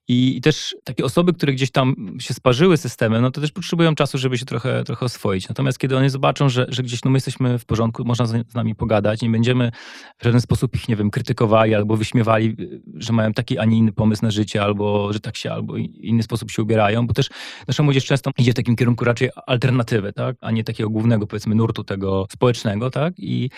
[0.09, 3.95] I, I, też takie osoby, które gdzieś tam się sparzyły systemem, no to też potrzebują
[3.95, 5.49] czasu, żeby się trochę, trochę oswoić.
[5.49, 8.75] Natomiast kiedy oni zobaczą, że, że gdzieś no my jesteśmy w porządku, można z, nami
[8.75, 9.71] pogadać, nie będziemy
[10.17, 12.55] w żaden sposób ich, nie wiem, krytykowali albo wyśmiewali,
[12.95, 16.23] że mają taki, a nie inny pomysł na życie, albo że tak się, albo inny
[16.23, 17.29] sposób się ubierają, bo też
[17.67, 21.55] nasza młodzież często idzie w takim kierunku raczej alternatywy, tak, a nie takiego głównego, powiedzmy,
[21.55, 23.49] nurtu tego społecznego, tak, i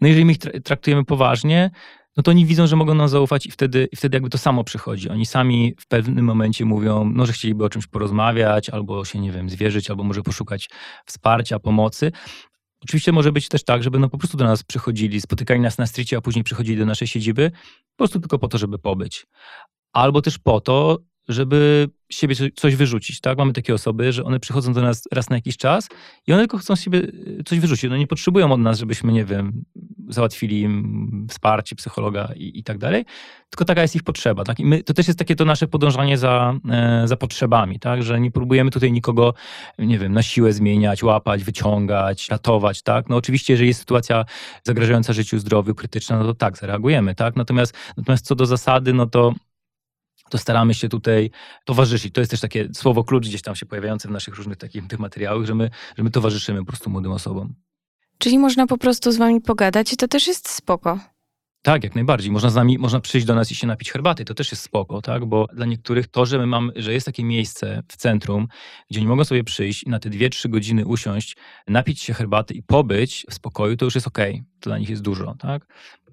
[0.00, 1.70] no jeżeli my ich traktujemy poważnie,
[2.16, 4.64] no to oni widzą, że mogą nam zaufać i wtedy, i wtedy jakby to samo
[4.64, 5.08] przychodzi.
[5.08, 9.32] Oni sami w pewnym momencie mówią, no, że chcieliby o czymś porozmawiać, albo się, nie
[9.32, 10.70] wiem, zwierzyć, albo może poszukać
[11.06, 12.12] wsparcia, pomocy.
[12.80, 15.86] Oczywiście może być też tak, żeby no po prostu do nas przychodzili, spotykali nas na
[15.86, 19.26] stricie, a później przychodzili do naszej siedziby, po prostu tylko po to, żeby pobyć.
[19.92, 23.38] Albo też po to, żeby siebie coś wyrzucić, tak?
[23.38, 25.88] Mamy takie osoby, że one przychodzą do nas raz na jakiś czas
[26.26, 27.90] i one tylko chcą siebie y, coś wyrzucić.
[27.90, 29.64] No nie potrzebują od nas, żebyśmy, nie wiem,
[30.08, 33.04] załatwili im wsparcie psychologa i, i tak dalej,
[33.50, 34.60] tylko taka jest ich potrzeba, tak?
[34.60, 38.02] I my, to też jest takie to nasze podążanie za, e, za potrzebami, tak?
[38.02, 39.34] Że nie próbujemy tutaj nikogo,
[39.78, 43.08] nie wiem, na siłę zmieniać, łapać, wyciągać, ratować, tak?
[43.08, 44.24] No oczywiście, jeżeli jest sytuacja
[44.62, 47.36] zagrażająca życiu, zdrowiu, krytyczna, no to tak, zareagujemy, tak?
[47.36, 49.34] Natomiast, natomiast co do zasady, no to
[50.34, 51.30] to staramy się tutaj
[51.64, 52.14] towarzyszyć.
[52.14, 54.98] To jest też takie słowo klucz gdzieś tam się pojawiające w naszych różnych takich tych
[54.98, 57.54] materiałach, że my, że my towarzyszymy po prostu młodym osobom.
[58.18, 60.98] Czyli można po prostu z wami pogadać i to też jest spoko.
[61.62, 62.30] Tak, jak najbardziej.
[62.30, 64.24] Można z nami, można przyjść do nas i się napić herbaty.
[64.24, 65.24] To też jest spoko, tak?
[65.24, 68.48] Bo dla niektórych to, że my mamy, że jest takie miejsce w centrum,
[68.90, 71.36] gdzie oni mogą sobie przyjść i na te 2-3 godziny usiąść,
[71.68, 74.34] napić się herbaty i pobyć w spokoju, to już jest okej.
[74.34, 74.44] Okay.
[74.60, 75.66] To dla nich jest dużo, tak?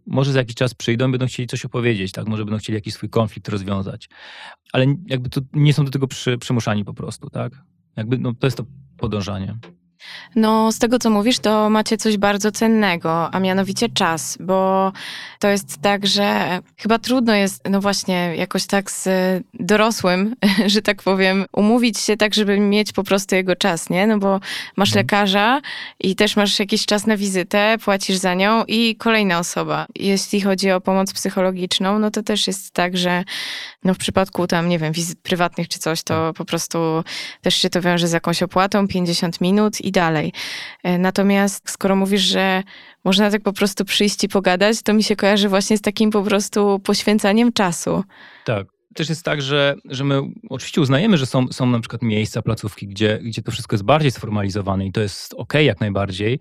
[0.08, 2.28] Może za jakiś czas przyjdą, będą chcieli coś opowiedzieć, tak?
[2.28, 4.10] Może będą chcieli jakiś swój konflikt rozwiązać.
[4.74, 7.54] Ale jakby to nie są do tego przy, przymuszani po prostu, tak?
[7.96, 8.66] Jakby no, to jest to
[8.98, 9.58] podążanie.
[10.36, 14.92] No, z tego co mówisz, to macie coś bardzo cennego, a mianowicie czas, bo
[15.40, 19.10] to jest tak, że chyba trudno jest, no właśnie, jakoś tak z
[19.54, 20.36] dorosłym,
[20.66, 24.08] że tak powiem, umówić się tak, żeby mieć po prostu jego czas, nie?
[24.08, 24.40] No bo
[24.76, 25.04] masz mhm.
[25.04, 25.62] lekarza
[26.00, 29.86] i też masz jakiś czas na wizytę, płacisz za nią i kolejna osoba.
[29.96, 33.24] Jeśli chodzi o pomoc psychologiczną, no to też jest tak, że
[33.84, 36.36] no w przypadku tam, nie wiem, wizyt prywatnych czy coś, to tak.
[36.36, 37.04] po prostu
[37.42, 40.34] też się to wiąże z jakąś opłatą, 50 minut i dalej.
[40.84, 42.63] E, natomiast skoro mówisz, że
[43.04, 46.23] można tak po prostu przyjść i pogadać, to mi się kojarzy właśnie z takim po
[46.23, 48.04] prostu poświęcaniem czasu.
[48.45, 48.67] Tak.
[48.95, 52.88] Też jest tak, że, że my oczywiście uznajemy, że są, są na przykład miejsca, placówki,
[52.88, 56.39] gdzie, gdzie to wszystko jest bardziej sformalizowane i to jest ok jak najbardziej.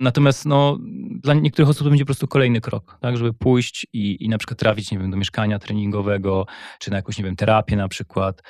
[0.00, 0.78] Natomiast no,
[1.22, 4.38] dla niektórych osób to będzie po prostu kolejny krok, tak, żeby pójść i, i na
[4.38, 6.46] przykład trafić, nie wiem, do mieszkania treningowego,
[6.78, 8.42] czy na jakąś, nie wiem, terapię na przykład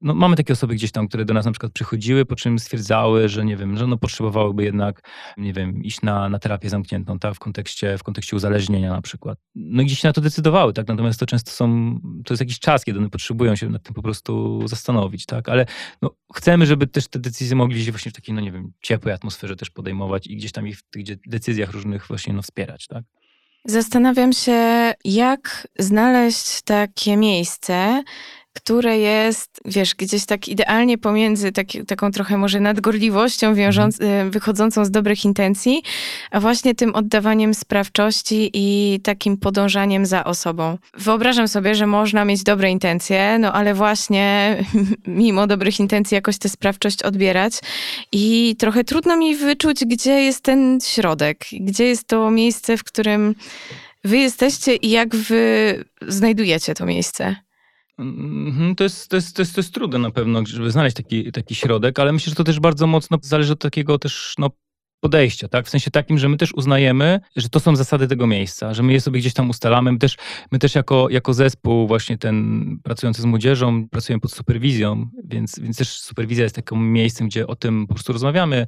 [0.00, 3.28] no, mamy takie osoby gdzieś tam, które do nas na przykład przychodziły, po czym stwierdzały,
[3.28, 7.34] że nie wiem, że no potrzebowałyby jednak, nie wiem, iść na, na terapię zamkniętą, tak,
[7.34, 9.38] w kontekście, w kontekście uzależnienia na przykład.
[9.54, 12.58] No i gdzieś się na to decydowały, tak, natomiast to często są, to jest jakiś
[12.58, 15.66] czas, kiedy one potrzebują się nad tym po prostu zastanowić, tak, ale
[16.02, 19.14] no, chcemy, żeby też te decyzje mogli się właśnie w takiej, no nie wiem, ciepłej
[19.14, 23.04] atmosferze też podejmować i gdzieś tam ich w tych decyzjach różnych właśnie no, wspierać, tak.
[23.64, 28.02] Zastanawiam się, jak znaleźć takie miejsce,
[28.52, 34.28] które jest, wiesz, gdzieś tak idealnie pomiędzy taki, taką trochę może nadgorliwością wiążąc, mhm.
[34.28, 35.82] y, wychodzącą z dobrych intencji,
[36.30, 40.78] a właśnie tym oddawaniem sprawczości i takim podążaniem za osobą.
[40.98, 44.56] Wyobrażam sobie, że można mieć dobre intencje, no ale właśnie
[45.06, 47.52] mimo dobrych intencji jakoś tę sprawczość odbierać
[48.12, 53.34] i trochę trudno mi wyczuć, gdzie jest ten środek, gdzie jest to miejsce, w którym
[54.04, 57.36] wy jesteście i jak wy znajdujecie to miejsce.
[58.00, 61.32] Mhm, to jest, to, jest, to, jest, to jest trudne na pewno, żeby znaleźć taki,
[61.32, 64.50] taki środek, ale myślę, że to też bardzo mocno zależy od takiego też no,
[65.00, 65.66] podejścia, tak?
[65.66, 68.92] W sensie takim, że my też uznajemy, że to są zasady tego miejsca, że my
[68.92, 69.92] je sobie gdzieś tam ustalamy.
[69.92, 70.16] My też,
[70.52, 75.76] my też jako, jako zespół właśnie ten pracujący z młodzieżą pracujemy pod superwizją, więc, więc
[75.76, 78.66] też superwizja jest takim miejscem, gdzie o tym po prostu rozmawiamy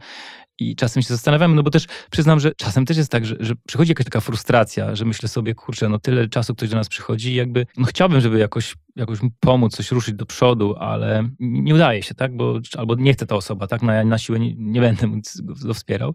[0.71, 3.55] I czasem się zastanawiamy, no bo też przyznam, że czasem też jest tak, że, że
[3.67, 7.33] przychodzi jakaś taka frustracja, że myślę sobie, kurczę, no tyle czasu ktoś do nas przychodzi
[7.33, 12.03] i jakby, no chciałbym, żeby jakoś, jakoś pomóc, coś ruszyć do przodu, ale nie udaje
[12.03, 12.37] się, tak?
[12.37, 13.83] Bo, albo nie chce ta osoba, tak?
[13.83, 15.09] No ja na siłę nie, nie będę
[15.43, 16.15] go, wspierał.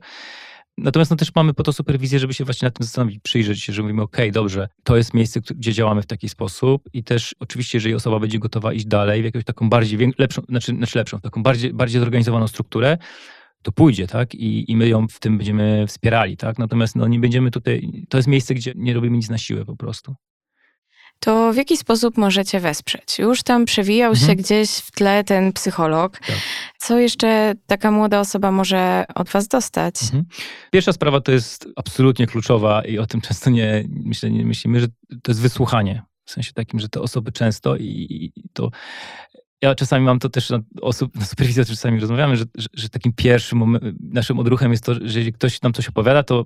[0.78, 3.74] Natomiast no też mamy po to superwizję, żeby się właśnie nad tym zastanowić, przyjrzeć się,
[3.74, 7.78] że mówimy, ok, dobrze, to jest miejsce, gdzie działamy w taki sposób i też oczywiście,
[7.78, 11.44] jeżeli osoba będzie gotowa iść dalej w jakąś taką bardziej, lepszą, znaczy, znaczy lepszą, taką
[11.44, 12.98] bardziej, bardziej zorganizowaną strukturę,
[13.64, 14.36] to pójdzie, tak?
[14.36, 16.60] I, I my ją w tym będziemy wspierali, tak?
[16.60, 19.76] Natomiast no, nie będziemy tutaj, to jest miejsce, gdzie nie robimy nic na siłę po
[19.76, 20.16] prostu
[21.20, 23.20] to w jaki sposób możecie wesprzeć?
[23.20, 24.28] Już tam przewijał mhm.
[24.28, 26.20] się gdzieś w tle ten psycholog.
[26.20, 26.36] Tak.
[26.78, 29.96] Co jeszcze taka młoda osoba może od was dostać?
[30.04, 30.26] Mhm.
[30.72, 34.88] Pierwsza sprawa to jest absolutnie kluczowa i o tym często nie, myślę, nie myślimy, że
[35.24, 36.04] to jest wysłuchanie.
[36.26, 38.72] W sensie takim, że te osoby często i, i to
[39.62, 43.14] ja czasami mam to też na, osób, na superwizji, czasami rozmawiamy, że, że, że takim
[43.14, 46.44] pierwszym naszym odruchem jest to, że jeżeli ktoś nam coś opowiada, to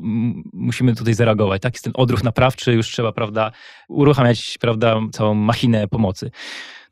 [0.54, 1.62] musimy tutaj zareagować.
[1.62, 1.74] Tak?
[1.74, 3.52] Jest ten odruch naprawczy, już trzeba, prawda,
[3.90, 6.32] uruchamiać, prawda, całą machinę pomocy.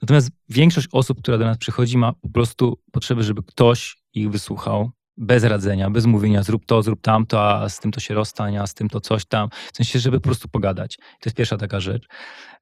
[0.01, 4.91] Natomiast większość osób, która do nas przychodzi, ma po prostu potrzebę, żeby ktoś ich wysłuchał,
[5.19, 8.67] bez radzenia, bez mówienia zrób to, zrób tamto, a z tym to się rozstań, a
[8.67, 9.49] z tym to coś tam.
[9.73, 10.97] W sensie, żeby po prostu pogadać.
[10.97, 12.07] To jest pierwsza taka rzecz.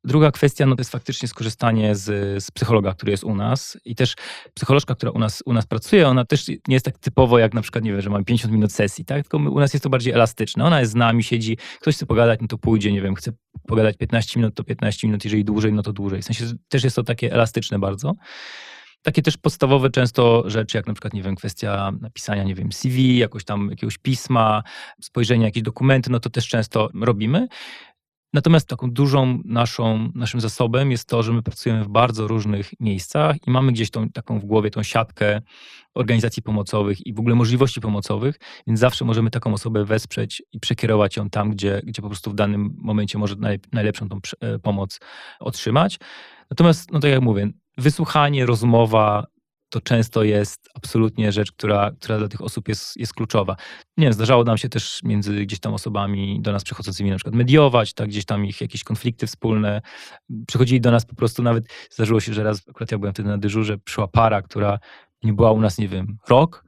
[0.04, 2.04] Druga kwestia no to jest faktycznie skorzystanie z,
[2.44, 4.16] z psychologa, który jest u nas i też
[4.54, 7.62] psycholożka, która u nas, u nas pracuje, ona też nie jest tak typowo jak na
[7.62, 9.22] przykład, nie wiem, że mamy 50 minut sesji, tak?
[9.24, 10.66] Tylko my, u nas jest to bardziej elastyczne.
[10.66, 13.32] Ona jest z nami, siedzi, ktoś chce pogadać, no to pójdzie, nie wiem, chce
[13.68, 16.22] pogadać 15 minut, to 15 minut, jeżeli dłużej, no to dłużej.
[16.22, 18.16] W sensie też jest to takie elastyczne bardzo
[19.08, 23.18] takie też podstawowe często rzeczy, jak na przykład, nie wiem, kwestia napisania, nie wiem, CV,
[23.18, 24.64] jakoś tam jakiegoś pisma,
[25.02, 27.48] spojrzenia jakieś dokumenty, no to też często robimy.
[28.34, 33.36] Natomiast taką dużą naszą, naszym zasobem jest to, że my pracujemy w bardzo różnych miejscach
[33.48, 35.42] i mamy gdzieś tą, taką w głowie tą siatkę
[35.94, 41.18] organizacji pomocowych i w ogóle możliwości pomocowych, więc zawsze możemy taką osobę wesprzeć i przekierować
[41.18, 43.36] ją tam, gdzie, gdzie po prostu w danym momencie może
[43.74, 45.00] najlepszą tą e, pomoc
[45.40, 46.00] otrzymać.
[46.50, 49.28] Natomiast, no tak jak mówię, wysłuchanie, rozmowa
[49.70, 53.56] to często jest absolutnie rzecz, która, która dla tych osób jest, jest kluczowa.
[53.98, 57.36] Nie wiem, zdarzało nam się też między gdzieś tam osobami do nas przychodzącymi na przykład
[57.36, 59.82] mediować, tak, gdzieś tam ich jakieś konflikty wspólne.
[60.48, 63.38] Przychodzili do nas po prostu nawet, zdarzyło się, że raz, akurat ja byłem wtedy na
[63.38, 64.80] dyżurze, przyszła para, która
[65.24, 66.67] nie była u nas, nie wiem, rok,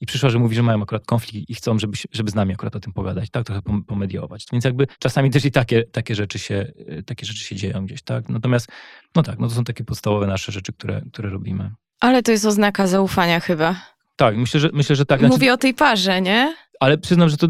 [0.00, 2.76] i przyszła, że mówi, że mają akurat konflikt i chcą, żeby, żeby z nami akurat
[2.76, 4.46] o tym pogadać, tak, trochę pomediować.
[4.52, 6.72] Więc jakby czasami też i takie, takie, rzeczy się,
[7.06, 8.28] takie rzeczy się dzieją gdzieś, tak.
[8.28, 8.68] Natomiast,
[9.16, 11.70] no tak, no to są takie podstawowe nasze rzeczy, które, które robimy.
[12.00, 13.74] Ale to jest oznaka zaufania chyba.
[14.16, 15.20] Tak, myślę, że, myślę, że tak.
[15.20, 16.54] Znaczy, Mówię o tej parze, nie?
[16.80, 17.48] Ale przyznam, że to,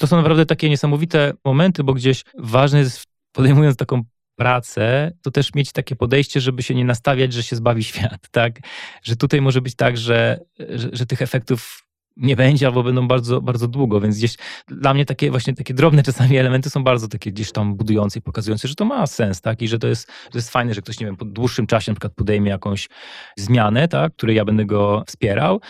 [0.00, 4.02] to są naprawdę takie niesamowite momenty, bo gdzieś ważne jest, podejmując taką
[4.36, 8.60] pracę, to też mieć takie podejście, żeby się nie nastawiać, że się zbawi świat, tak?
[9.02, 11.84] Że tutaj może być tak, że, że, że tych efektów
[12.16, 14.36] nie będzie albo będą bardzo, bardzo długo, więc gdzieś
[14.68, 18.22] dla mnie takie właśnie takie drobne czasami elementy są bardzo takie gdzieś tam budujące i
[18.22, 19.62] pokazujące, że to ma sens, tak?
[19.62, 21.94] I że to jest, to jest fajne, że ktoś, nie wiem, po dłuższym czasie na
[21.94, 22.88] przykład podejmie jakąś
[23.36, 24.12] zmianę, tak?
[24.12, 25.60] Której ja będę go wspierał.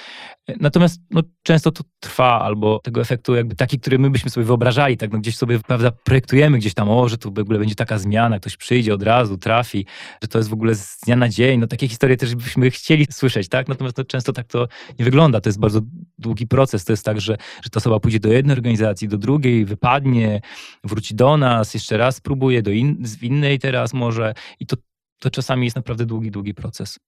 [0.60, 4.96] Natomiast no, często to trwa, albo tego efektu jakby taki, który my byśmy sobie wyobrażali,
[4.96, 5.12] tak?
[5.12, 8.38] No, gdzieś sobie, prawda, projektujemy gdzieś tam, o, że tu w ogóle będzie taka zmiana,
[8.38, 9.86] ktoś przyjdzie od razu, trafi,
[10.22, 13.06] że to jest w ogóle z dnia na dzień, no takie historie też byśmy chcieli
[13.10, 13.68] słyszeć, tak?
[13.68, 15.80] Natomiast no, często tak to nie wygląda, to jest bardzo
[16.18, 16.84] długi proces.
[16.84, 20.40] To jest tak, że, że ta osoba pójdzie do jednej organizacji, do drugiej, wypadnie,
[20.84, 24.76] wróci do nas, jeszcze raz spróbuje, do in, z innej teraz może i to,
[25.20, 26.98] to czasami jest naprawdę długi, długi proces.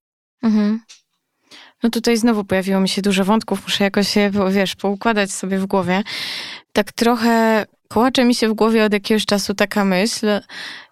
[0.42, 0.80] Mhm.
[1.82, 5.66] No tutaj znowu pojawiło mi się dużo wątków, muszę jakoś się, wiesz, poukładać sobie w
[5.66, 6.02] głowie.
[6.72, 10.26] Tak trochę kołacze mi się w głowie od jakiegoś czasu taka myśl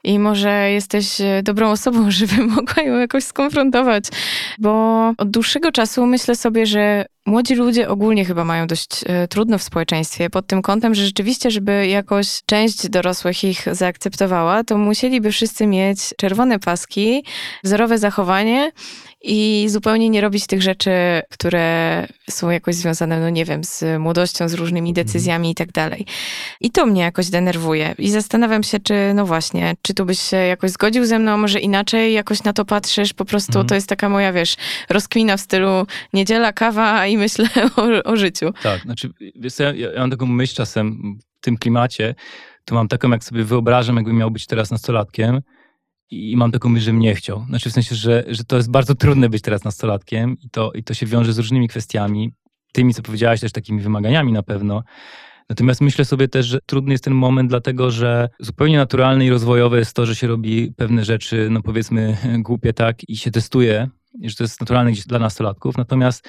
[0.05, 4.05] i może jesteś e, dobrą osobą, żeby mogła ją jakoś skonfrontować,
[4.59, 9.59] bo od dłuższego czasu myślę sobie, że młodzi ludzie ogólnie chyba mają dość e, trudno
[9.59, 15.33] w społeczeństwie pod tym kątem, że rzeczywiście, żeby jakoś część dorosłych ich zaakceptowała, to musieliby
[15.33, 17.25] wszyscy mieć czerwone paski,
[17.65, 18.73] wzorowe zachowanie
[19.27, 20.91] i zupełnie nie robić tych rzeczy,
[21.31, 25.07] które są jakoś związane, no nie wiem, z młodością, z różnymi mhm.
[25.07, 26.07] decyzjami i tak dalej.
[26.61, 27.95] I to mnie jakoś denerwuje.
[27.99, 31.61] I zastanawiam się, czy, no właśnie, czy tu byś się jakoś zgodził ze mną, może
[31.61, 33.67] inaczej jakoś na to patrzysz, po prostu mhm.
[33.67, 34.57] to jest taka moja, wiesz,
[34.91, 38.53] rozkmina w stylu niedziela, kawa i myślę o, o życiu.
[38.63, 42.15] Tak, znaczy, wiesz, ja, ja mam taką myśl czasem w tym klimacie,
[42.65, 45.41] to mam taką, jak sobie wyobrażam, jakbym miał być teraz nastolatkiem,
[46.15, 47.45] i mam taką myśl, że mnie chciał.
[47.49, 50.85] Znaczy w sensie, że, że to jest bardzo trudne być teraz nastolatkiem i to, i
[50.85, 52.33] to się wiąże z różnymi kwestiami,
[52.73, 54.83] tymi, co powiedziałaś, też takimi wymaganiami na pewno.
[55.49, 59.79] Natomiast myślę sobie też, że trudny jest ten moment, dlatego że zupełnie naturalne i rozwojowe
[59.79, 63.89] jest to, że się robi pewne rzeczy, no powiedzmy głupie tak i się testuje,
[64.23, 65.79] że to jest naturalne gdzieś dla nastolatków.
[65.79, 66.29] Natomiast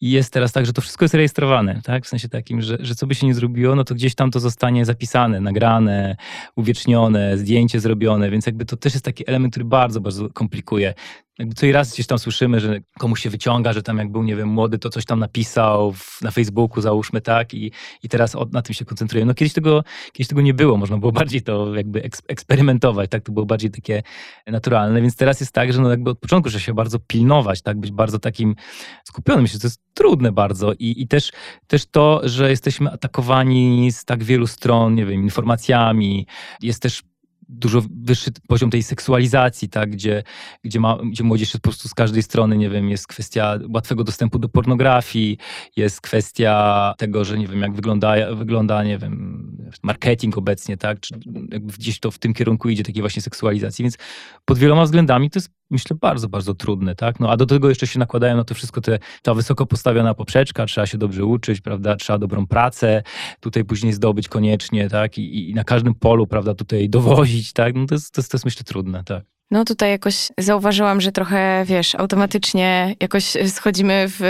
[0.00, 2.04] I jest teraz tak, że to wszystko jest rejestrowane, tak?
[2.04, 4.40] W sensie takim, że, że co by się nie zrobiło, no to gdzieś tam to
[4.40, 6.16] zostanie zapisane, nagrane,
[6.56, 10.94] uwiecznione, zdjęcie zrobione, więc jakby to też jest taki element, który bardzo, bardzo komplikuje
[11.38, 14.22] jakby co i raz gdzieś tam słyszymy, że komuś się wyciąga, że tam jak był,
[14.22, 17.72] nie wiem, młody, to coś tam napisał w, na Facebooku, załóżmy, tak, i,
[18.02, 19.24] i teraz od, na tym się koncentruje.
[19.24, 23.32] No kiedyś tego, kiedyś tego nie było, można było bardziej to jakby eksperymentować, tak, to
[23.32, 24.02] było bardziej takie
[24.46, 27.80] naturalne, więc teraz jest tak, że no jakby od początku trzeba się bardzo pilnować, tak,
[27.80, 28.56] być bardzo takim
[29.04, 29.42] skupionym.
[29.42, 30.72] Myślę, że to jest trudne bardzo.
[30.72, 31.32] I, i też,
[31.66, 36.26] też to, że jesteśmy atakowani z tak wielu stron, nie wiem, informacjami,
[36.62, 37.02] jest też
[37.48, 40.22] dużo wyższy poziom tej seksualizacji, tak, gdzie,
[40.64, 44.04] gdzie, ma, gdzie młodzież jest po prostu z każdej strony, nie wiem, jest kwestia łatwego
[44.04, 45.38] dostępu do pornografii,
[45.76, 49.46] jest kwestia tego, że nie wiem, jak wygląda, wygląda nie wiem,
[49.82, 51.14] marketing obecnie, tak, czy
[51.60, 53.98] gdzieś to w tym kierunku idzie, takiej właśnie seksualizacji, więc
[54.44, 57.20] pod wieloma względami to jest myślę, bardzo, bardzo trudne, tak?
[57.20, 60.66] No, a do tego jeszcze się nakładają na to wszystko te, ta wysoko postawiona poprzeczka,
[60.66, 61.96] trzeba się dobrze uczyć, prawda?
[61.96, 63.02] Trzeba dobrą pracę
[63.40, 65.18] tutaj później zdobyć koniecznie, tak?
[65.18, 66.88] I, i na każdym polu, prawda, tutaj
[67.36, 67.74] dowozić, tak?
[67.74, 69.24] No to jest, to jest, to jest myślę trudne, tak.
[69.50, 74.22] No tutaj jakoś zauważyłam, że trochę, wiesz, automatycznie jakoś schodzimy w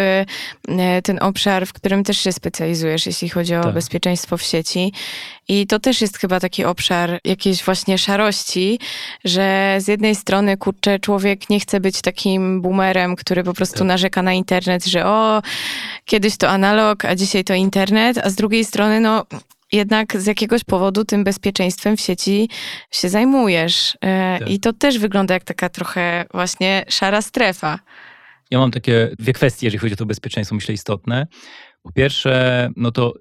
[0.69, 3.75] e, ten obszar, w którym też się specjalizujesz, jeśli chodzi o tak.
[3.75, 4.93] bezpieczeństwo w sieci.
[5.49, 8.79] I to też jest chyba taki obszar jakiejś właśnie szarości,
[9.25, 13.87] że z jednej strony, kurczę, człowiek nie chce być takim boomerem, który po prostu tak.
[13.87, 15.43] narzeka na internet, że o,
[16.05, 19.27] kiedyś to analog, a dzisiaj to internet, a z drugiej strony, no
[19.73, 22.49] jednak z jakiegoś powodu tym bezpieczeństwem w sieci
[22.91, 23.99] się zajmujesz.
[24.01, 24.51] E, tak.
[24.51, 27.79] I to też wygląda jak taka trochę właśnie szara strefa.
[28.51, 31.27] Ja mam takie dwie kwestie, jeżeli chodzi o to bezpieczeństwo, myślę istotne.
[31.83, 33.15] Po pierwsze, no to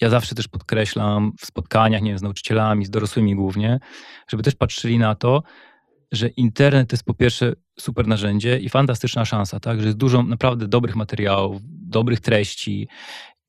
[0.00, 3.78] ja zawsze też podkreślam w spotkaniach, nie wiem, z nauczycielami, z dorosłymi głównie,
[4.28, 5.42] żeby też patrzyli na to,
[6.12, 9.80] że internet to jest po pierwsze super narzędzie i fantastyczna szansa, tak?
[9.80, 12.88] Że jest dużo naprawdę dobrych materiałów, dobrych treści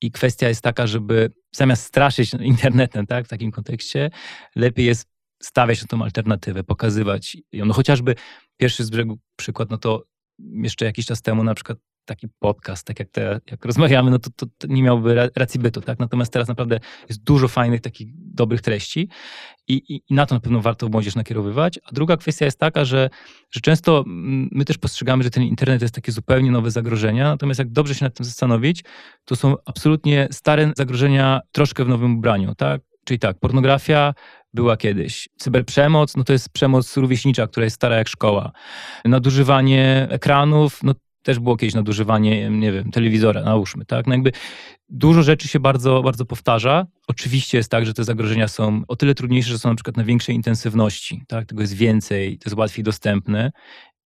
[0.03, 4.09] i kwestia jest taka, żeby zamiast straszyć internetem, tak, w takim kontekście,
[4.55, 5.07] lepiej jest
[5.43, 7.65] stawiać na tą alternatywę, pokazywać ją.
[7.65, 8.15] No chociażby
[8.57, 10.03] pierwszy z brzegu przykład, no to
[10.39, 14.29] jeszcze jakiś czas temu na przykład taki podcast, tak jak, te, jak rozmawiamy, no to,
[14.35, 15.99] to, to, nie miałby racji bytu, tak?
[15.99, 19.09] Natomiast teraz naprawdę jest dużo fajnych, takich dobrych treści
[19.67, 21.79] i, i, i, na to na pewno warto młodzież nakierowywać.
[21.83, 23.09] A druga kwestia jest taka, że,
[23.51, 24.03] że często
[24.51, 28.05] my też postrzegamy, że ten internet jest takie zupełnie nowe zagrożenia, natomiast jak dobrze się
[28.05, 28.83] nad tym zastanowić,
[29.25, 32.81] to są absolutnie stare zagrożenia troszkę w nowym ubraniu, tak?
[33.05, 34.13] Czyli tak, pornografia
[34.53, 35.29] była kiedyś.
[35.37, 38.51] Cyberprzemoc, no to jest przemoc rówieśnicza, która jest stara jak szkoła.
[39.05, 44.07] Nadużywanie ekranów, no też było kiedyś nadużywanie, nie wiem, telewizora, nałóżmy, tak?
[44.07, 44.31] No jakby
[44.89, 46.85] dużo rzeczy się bardzo, bardzo powtarza.
[47.07, 50.03] Oczywiście jest tak, że te zagrożenia są o tyle trudniejsze, że są na przykład na
[50.03, 51.45] większej intensywności, tak?
[51.45, 53.51] Tego jest więcej, to jest łatwiej dostępne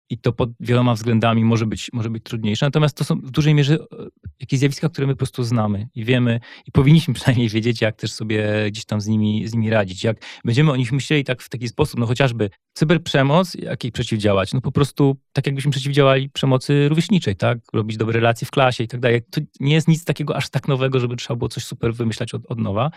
[0.09, 2.65] i to pod wieloma względami może być, może być trudniejsze.
[2.65, 4.07] Natomiast to są w dużej mierze e,
[4.39, 8.13] jakieś zjawiska, które my po prostu znamy i wiemy i powinniśmy przynajmniej wiedzieć, jak też
[8.13, 10.03] sobie gdzieś tam z nimi, z nimi radzić.
[10.03, 14.53] Jak będziemy o nich myśleli tak w taki sposób, no chociażby cyberprzemoc, jak jej przeciwdziałać?
[14.53, 17.57] No po prostu tak jakbyśmy przeciwdziałali przemocy rówieśniczej, tak?
[17.73, 19.21] Robić dobre relacje w klasie i tak dalej.
[19.31, 22.45] To nie jest nic takiego aż tak nowego, żeby trzeba było coś super wymyślać od,
[22.45, 22.91] od nowa.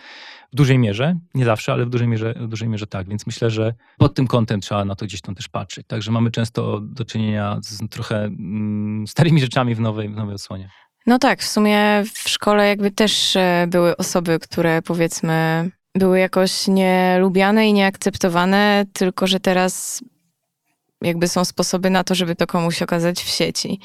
[0.53, 3.09] W dużej mierze, nie zawsze, ale w dużej mierze, w dużej mierze tak.
[3.09, 5.87] Więc myślę, że pod tym kątem trzeba na to gdzieś tam też patrzeć.
[5.87, 10.69] Także mamy często do czynienia z trochę mm, starymi rzeczami w nowej, w nowej odsłonie.
[11.05, 16.67] No tak, w sumie w szkole jakby też e, były osoby, które powiedzmy były jakoś
[16.67, 20.03] nielubiane i nieakceptowane, tylko że teraz
[21.01, 23.79] jakby są sposoby na to, żeby to komuś okazać w sieci.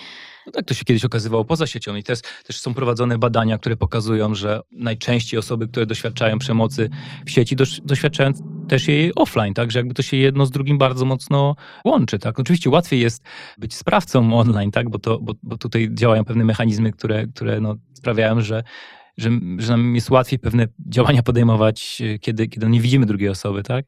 [0.46, 3.76] No tak, to się kiedyś okazywało poza siecią i też, też są prowadzone badania, które
[3.76, 6.90] pokazują, że najczęściej osoby, które doświadczają przemocy
[7.26, 8.32] w sieci, doświadczają
[8.68, 12.38] też jej offline, tak, że jakby to się jedno z drugim bardzo mocno łączy, tak.
[12.38, 13.24] Oczywiście łatwiej jest
[13.58, 17.74] być sprawcą online, tak, bo, to, bo, bo tutaj działają pewne mechanizmy, które, które no,
[17.94, 18.62] sprawiają, że
[19.16, 23.62] że, że nam jest łatwiej pewne działania podejmować, e, kiedy, kiedy nie widzimy drugiej osoby,
[23.62, 23.84] tak?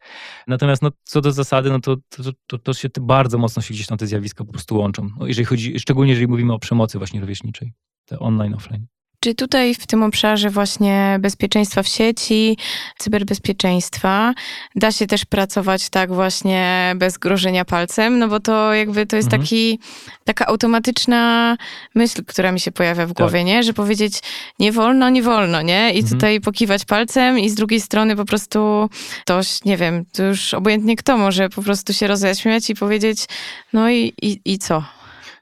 [0.46, 3.86] Natomiast no, co do zasady, no to, to, to, to się bardzo mocno się gdzieś
[3.86, 5.08] tam te zjawiska po prostu łączą.
[5.18, 7.72] No, jeżeli chodzi, szczególnie jeżeli mówimy o przemocy właśnie rówieśniczej,
[8.04, 8.86] te online, offline.
[9.24, 12.56] Czy tutaj w tym obszarze właśnie bezpieczeństwa w sieci,
[12.98, 14.34] cyberbezpieczeństwa
[14.76, 18.18] da się też pracować tak właśnie bez grożenia palcem?
[18.18, 19.42] No bo to jakby to jest mhm.
[19.42, 19.78] taki,
[20.24, 21.56] taka automatyczna
[21.94, 23.16] myśl, która mi się pojawia w tak.
[23.16, 23.46] głowie, tak.
[23.46, 23.62] nie?
[23.62, 24.20] Że powiedzieć
[24.58, 25.92] nie wolno, nie wolno, nie?
[25.92, 26.14] I mhm.
[26.14, 28.90] tutaj pokiwać palcem i z drugiej strony po prostu
[29.22, 33.26] ktoś, nie wiem, to już obojętnie kto może po prostu się roześmiać i powiedzieć
[33.72, 34.84] no i, i, i co?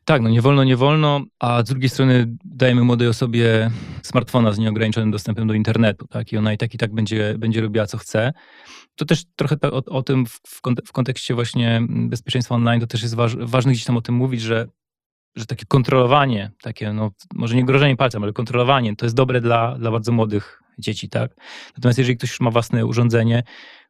[0.04, 3.70] Tak, no nie wolno, nie wolno, a z drugiej strony dajemy młodej osobie
[4.02, 6.32] smartfona z nieograniczonym dostępem do internetu, tak?
[6.32, 8.32] I ona i tak i tak będzie, będzie robiła co chce.
[8.96, 10.40] To też trochę o, o tym w,
[10.86, 14.40] w kontekście właśnie bezpieczeństwa online, to też jest waż, ważne gdzieś tam o tym mówić,
[14.40, 14.66] że
[15.36, 19.78] że takie kontrolowanie, takie, no, może nie grożenie palcem, ale kontrolowanie, to jest dobre dla,
[19.78, 21.30] dla bardzo młodych dzieci, tak?
[21.76, 23.42] Natomiast jeżeli ktoś już ma własne urządzenie,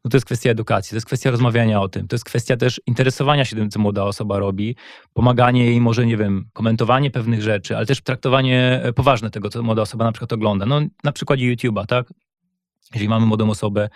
[0.04, 2.80] no to jest kwestia edukacji, to jest kwestia rozmawiania o tym, to jest kwestia też
[2.86, 4.76] interesowania się tym, co młoda osoba robi,
[5.12, 9.62] pomaganie jej, może, nie wiem, komentowanie pewnych rzeczy, ale też traktowanie e, poważne tego, co
[9.62, 10.66] młoda osoba na przykład ogląda.
[10.66, 12.06] No, na przykładzie YouTube'a, tak?
[12.94, 13.88] Jeżeli mamy młodą osobę,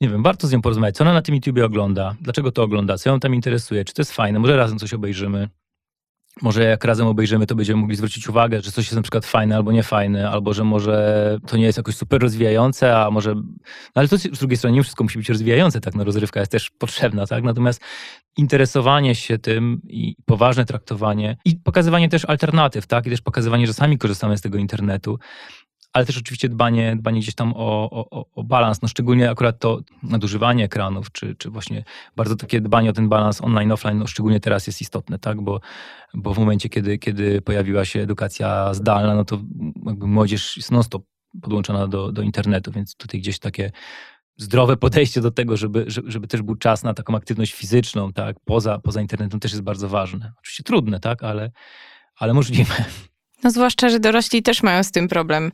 [0.00, 2.98] nie wiem, warto z nią porozmawiać, co ona na tym YouTubie ogląda, dlaczego to ogląda,
[2.98, 5.48] co ją tam interesuje, czy to jest fajne, może razem coś obejrzymy.
[6.42, 9.56] Może jak razem obejrzymy, to będziemy mogli zwrócić uwagę, że coś jest na przykład fajne
[9.56, 13.34] albo niefajne, albo że może to nie jest jakoś super rozwijające, a może.
[13.34, 13.44] No
[13.94, 15.94] ale to z drugiej strony nie wszystko musi być rozwijające, tak?
[15.94, 17.44] No rozrywka jest też potrzebna, tak?
[17.44, 17.80] Natomiast
[18.36, 23.06] interesowanie się tym i poważne traktowanie i pokazywanie też alternatyw, tak?
[23.06, 25.18] I też pokazywanie, że sami korzystamy z tego internetu
[25.94, 29.80] ale też oczywiście dbanie, dbanie gdzieś tam o, o, o balans, no szczególnie akurat to
[30.02, 31.84] nadużywanie ekranów, czy, czy właśnie
[32.16, 35.60] bardzo takie dbanie o ten balans online, offline, no szczególnie teraz jest istotne, tak, bo,
[36.14, 39.40] bo w momencie, kiedy, kiedy pojawiła się edukacja zdalna, no to
[39.86, 41.04] jakby młodzież jest non-stop
[41.42, 43.72] podłączona do, do internetu, więc tutaj gdzieś takie
[44.36, 48.78] zdrowe podejście do tego, żeby, żeby też był czas na taką aktywność fizyczną, tak, poza,
[48.78, 50.32] poza internetem też jest bardzo ważne.
[50.38, 51.50] Oczywiście trudne, tak, ale,
[52.16, 52.74] ale możliwe.
[53.44, 55.52] No zwłaszcza, że dorośli też mają z tym problem.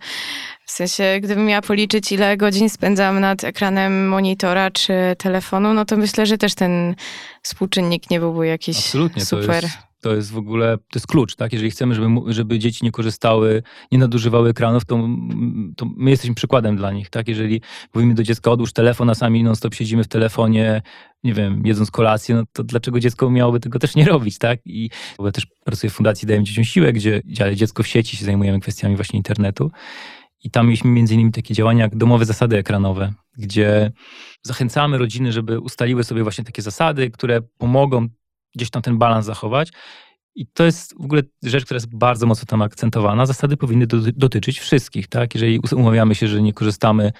[0.64, 5.96] W sensie, gdybym miała policzyć, ile godzin spędzam nad ekranem monitora czy telefonu, no to
[5.96, 6.94] myślę, że też ten
[7.42, 9.60] współczynnik nie byłby jakiś Absolutnie, super.
[9.60, 11.52] To jest, to jest w ogóle, to jest klucz, tak?
[11.52, 15.08] Jeżeli chcemy, żeby, żeby dzieci nie korzystały, nie nadużywały ekranów, to,
[15.76, 17.28] to my jesteśmy przykładem dla nich, tak?
[17.28, 17.60] Jeżeli
[17.94, 20.82] mówimy do dziecka, odłóż telefon, a sami non-stop siedzimy w telefonie,
[21.24, 24.60] nie wiem, jedząc kolację, no to dlaczego dziecko miałoby tego też nie robić, tak?
[24.64, 24.90] I
[25.20, 28.60] ja też pracuję w Fundacji Dajemy Dzieciom Siłę, gdzie dziale dziecko w sieci się zajmujemy
[28.60, 29.70] kwestiami właśnie internetu.
[30.44, 33.92] I tam mieliśmy między innymi takie działania jak domowe zasady ekranowe, gdzie
[34.42, 38.08] zachęcamy rodziny, żeby ustaliły sobie właśnie takie zasady, które pomogą
[38.54, 39.68] gdzieś tam ten balans zachować.
[40.34, 43.26] I to jest w ogóle rzecz, która jest bardzo mocno tam akcentowana.
[43.26, 43.86] Zasady powinny
[44.16, 45.34] dotyczyć wszystkich, tak?
[45.34, 47.12] Jeżeli umawiamy się, że nie korzystamy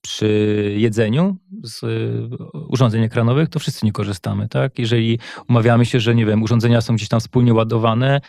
[0.00, 1.80] przy jedzeniu z
[2.68, 4.78] urządzeń ekranowych, to wszyscy nie korzystamy, tak?
[4.78, 5.18] Jeżeli
[5.48, 8.20] umawiamy się, że nie wiem, urządzenia są gdzieś tam wspólnie ładowane,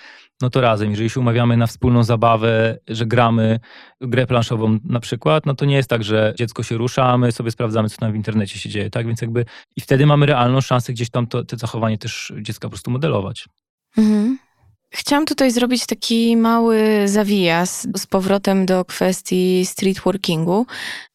[0.41, 0.89] no to razem.
[0.89, 3.59] Jeżeli się umawiamy na wspólną zabawę, że gramy
[4.01, 7.31] grę planszową na przykład, no to nie jest tak, że dziecko się rusza, a my
[7.31, 9.07] sobie sprawdzamy, co tam w internecie się dzieje, tak?
[9.07, 12.69] Więc jakby i wtedy mamy realną szansę gdzieś tam to, to zachowanie też dziecka po
[12.69, 13.45] prostu modelować.
[13.97, 14.37] Mhm.
[14.93, 20.65] Chciałam tutaj zrobić taki mały zawijas z powrotem do kwestii streetworkingu.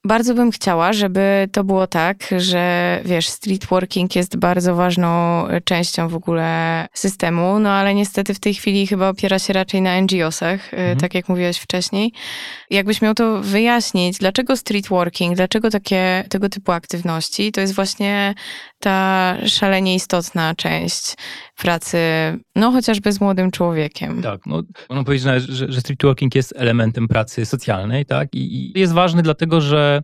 [0.04, 6.14] Bardzo bym chciała, żeby to było tak, że wiesz, streetworking jest bardzo ważną częścią w
[6.14, 10.76] ogóle systemu, no ale niestety w tej chwili chyba opiera się raczej na NGO-sach, y,
[10.76, 10.98] mhm.
[10.98, 12.12] tak jak mówiłeś wcześniej.
[12.70, 18.34] Jakbyś miał to wyjaśnić, dlaczego streetworking, dlaczego takie tego typu aktywności, to jest właśnie
[18.80, 21.14] ta szalenie istotna część
[21.56, 21.98] pracy,
[22.56, 24.22] no chociażby z młodym człowiekiem.
[24.22, 28.92] Tak, no można powiedzieć, że, że streetworking jest elementem pracy socjalnej, tak, i, i jest
[28.92, 30.02] ważny dlatego, że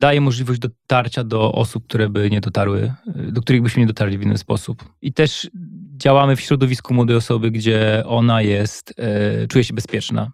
[0.00, 4.22] daje możliwość dotarcia do osób, które by nie dotarły, do których byśmy nie dotarli w
[4.22, 4.84] inny sposób.
[5.02, 5.50] I też
[5.96, 10.32] działamy w środowisku młodej osoby, gdzie ona jest, e, czuje się bezpieczna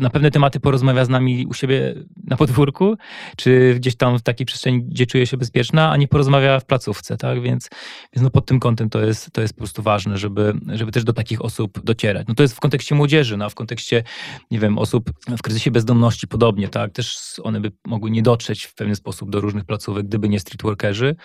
[0.00, 2.96] na pewne tematy porozmawia z nami u siebie na podwórku,
[3.36, 7.16] czy gdzieś tam w takiej przestrzeni, gdzie czuje się bezpieczna, a nie porozmawia w placówce,
[7.16, 7.42] tak?
[7.42, 7.68] Więc,
[8.12, 11.04] więc no pod tym kątem to jest, to jest po prostu ważne, żeby, żeby też
[11.04, 12.28] do takich osób docierać.
[12.28, 14.02] No to jest w kontekście młodzieży, no a w kontekście,
[14.50, 16.92] nie wiem, osób w kryzysie bezdomności podobnie, tak?
[16.92, 21.16] Też one by mogły nie dotrzeć w pewien sposób do różnych placówek, gdyby nie streetworkerzy.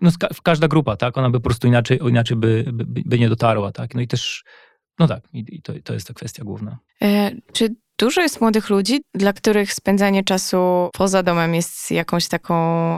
[0.00, 0.10] No
[0.42, 1.18] każda grupa, tak?
[1.18, 3.94] Ona by po prostu inaczej, inaczej by, by, by nie dotarła, tak?
[3.94, 4.44] No i też
[4.98, 6.78] no tak, i to, to jest ta kwestia główna.
[7.02, 12.54] E, czy Dużo jest młodych ludzi, dla których spędzanie czasu poza domem jest jakąś taką,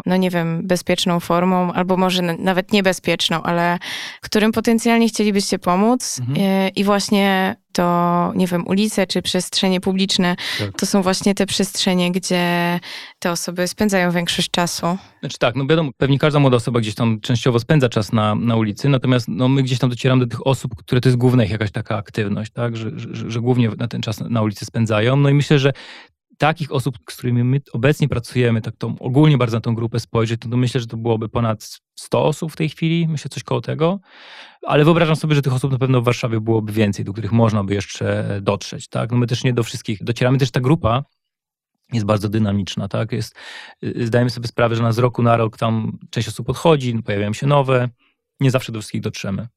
[0.07, 3.79] no nie wiem, bezpieczną formą, albo może nawet niebezpieczną, ale
[4.21, 6.39] którym potencjalnie chcielibyście pomóc mhm.
[6.41, 10.71] E, i właśnie to, nie wiem, ulice czy przestrzenie publiczne, tak.
[10.79, 12.81] to są właśnie te przestrzenie, gdzie
[13.19, 14.99] te osoby spędzają większość czasu.
[15.21, 18.57] Znaczy tak, no wiadomo, pewnie każda młoda osoba gdzieś tam częściowo spędza czas na, na
[18.57, 21.51] ulicy, natomiast no, my gdzieś tam docieramy do tych osób, które to jest główna ich
[21.51, 25.17] jakaś taka aktywność, tak, że, że, że głównie na ten czas na ulicy spędzają.
[25.17, 25.73] No i myślę, że
[26.39, 30.41] takich osób, z którymi my obecnie pracujemy, tak tą, ogólnie bardzo na tą grupę spojrzeć,
[30.41, 33.61] to, to myślę, że to byłoby ponad 100 osób w tej chwili, myślę coś koło
[33.61, 34.01] tego,
[34.67, 37.65] ale wyobrażam sobie, że tych osób na pewno w Warszawie byłoby więcej, do których można
[37.65, 39.13] by jeszcze dotrzeć, tak?
[39.13, 41.05] No my też nie do wszystkich docieramy, też ta grupa
[41.93, 43.13] jest bardzo dynamiczna, tak?
[43.13, 43.35] Jest,
[43.85, 47.33] y, zdajemy sobie sprawę, że na z roku na rok tam część osób odchodzi, pojawiają
[47.33, 47.89] się nowe,
[48.41, 49.49] nie zawsze do wszystkich dotrzemy.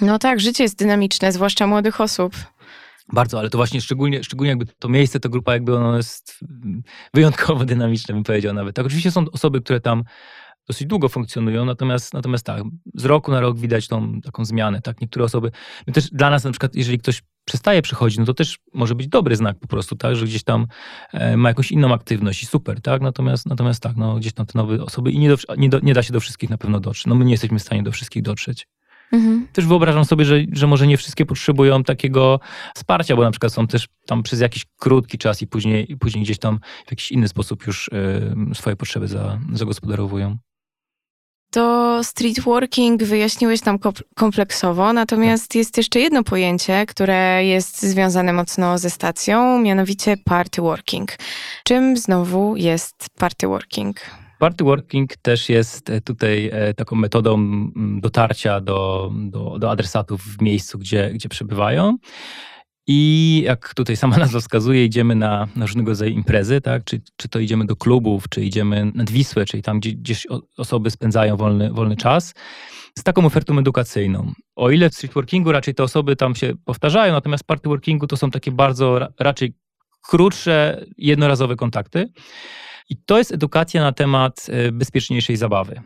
[0.00, 2.32] No tak, życie jest dynamiczne, zwłaszcza młodych osób.
[3.12, 6.40] Bardzo, ale to właśnie szczególnie, szczególnie jakby to miejsce, to grupa jakby ono jest
[7.14, 8.76] wyjątkowo dynamiczne, bym powiedział nawet.
[8.76, 10.04] Tak, oczywiście są osoby, które tam
[10.66, 12.62] dosyć długo funkcjonują, natomiast, natomiast tak,
[12.94, 15.50] z roku na rok widać tą taką zmianę, tak, niektóre osoby,
[15.92, 19.36] też dla nas na przykład, jeżeli ktoś przestaje przychodzić, no to też może być dobry
[19.36, 20.66] znak po prostu, tak, że gdzieś tam
[21.12, 24.58] e, ma jakąś inną aktywność i super, tak, natomiast, natomiast tak, no gdzieś tam te
[24.58, 27.06] nowe osoby i nie, do, nie, do, nie da się do wszystkich na pewno dotrzeć,
[27.06, 28.66] no my nie jesteśmy w stanie do wszystkich dotrzeć.
[29.12, 29.46] Mhm.
[29.52, 32.40] Też wyobrażam sobie, że, że może nie wszystkie potrzebują takiego
[32.74, 36.24] wsparcia, bo na przykład są też tam przez jakiś krótki czas i później, i później
[36.24, 40.38] gdzieś tam w jakiś inny sposób już y, swoje potrzeby za, zagospodarowują.
[41.50, 43.78] To streetworking wyjaśniłeś tam
[44.14, 45.54] kompleksowo, natomiast tak.
[45.54, 51.16] jest jeszcze jedno pojęcie, które jest związane mocno ze stacją, mianowicie party working.
[51.64, 53.96] Czym znowu jest party working?
[54.40, 57.38] Party working też jest e, tutaj e, taką metodą
[58.00, 61.96] dotarcia do, do, do adresatów w miejscu, gdzie, gdzie przebywają.
[62.86, 66.84] I jak tutaj sama nazwa wskazuje, idziemy na, na różnego rodzaju imprezy, tak?
[66.84, 70.26] Czy, czy to idziemy do klubów, czy idziemy nad Wisłę, czyli tam, gdzie gdzieś
[70.56, 72.34] osoby spędzają wolny, wolny czas,
[72.98, 74.32] z taką ofertą edukacyjną.
[74.56, 78.30] O ile w streetworkingu raczej te osoby tam się powtarzają, natomiast party workingu to są
[78.30, 79.54] takie bardzo raczej
[80.02, 82.12] krótsze, jednorazowe kontakty.
[82.90, 85.80] I to jest edukacja na temat e, bezpieczniejszej zabawy.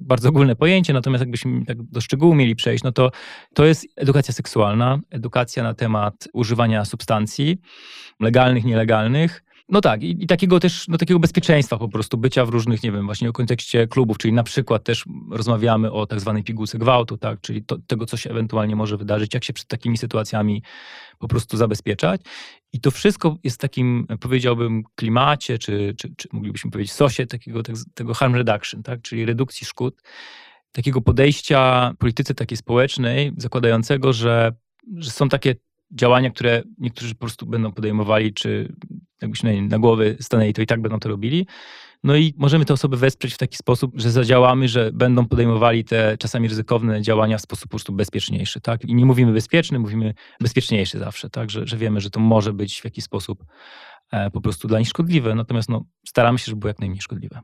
[0.00, 3.10] Bardzo ogólne pojęcie, natomiast jakbyśmy tak do szczegółu mieli przejść, no to
[3.54, 7.58] to jest edukacja seksualna, edukacja na temat używania substancji
[8.20, 12.48] legalnych, nielegalnych, no tak, i, i, takiego też, no takiego bezpieczeństwa po prostu, bycia w
[12.48, 16.44] różnych, nie wiem, właśnie o kontekście klubów, czyli na przykład też rozmawiamy o tak zwanej
[16.44, 19.98] pigułce gwałtu, tak, czyli to, tego, co się ewentualnie może wydarzyć, jak się przed takimi
[19.98, 20.62] sytuacjami
[21.18, 22.20] po prostu zabezpieczać.
[22.72, 27.62] I to wszystko jest w takim, powiedziałbym, klimacie, czy, czy, czy moglibyśmy powiedzieć sosie takiego,
[27.62, 30.02] tak, tego harm reduction, tak, czyli redukcji szkód,
[30.72, 34.52] takiego podejścia polityce takiej społecznej, zakładającego, że,
[34.96, 35.54] że są takie
[35.90, 38.72] działania, które niektórzy po prostu będą podejmowali, czy
[39.22, 41.46] jakbyśmy na głowy stanęli, to i tak będą to robili.
[42.04, 46.16] No i możemy te osoby wesprzeć w taki sposób, że zadziałamy, że będą podejmowali te
[46.18, 48.84] czasami ryzykowne działania w sposób po prostu bezpieczniejszy, tak?
[48.84, 51.50] I nie mówimy bezpieczny, mówimy bezpieczniejszy zawsze, tak?
[51.50, 53.44] Że, że wiemy, że to może być w jakiś sposób
[54.10, 57.40] e, po prostu dla nich szkodliwe, natomiast no, staramy się, żeby było jak najmniej szkodliwe.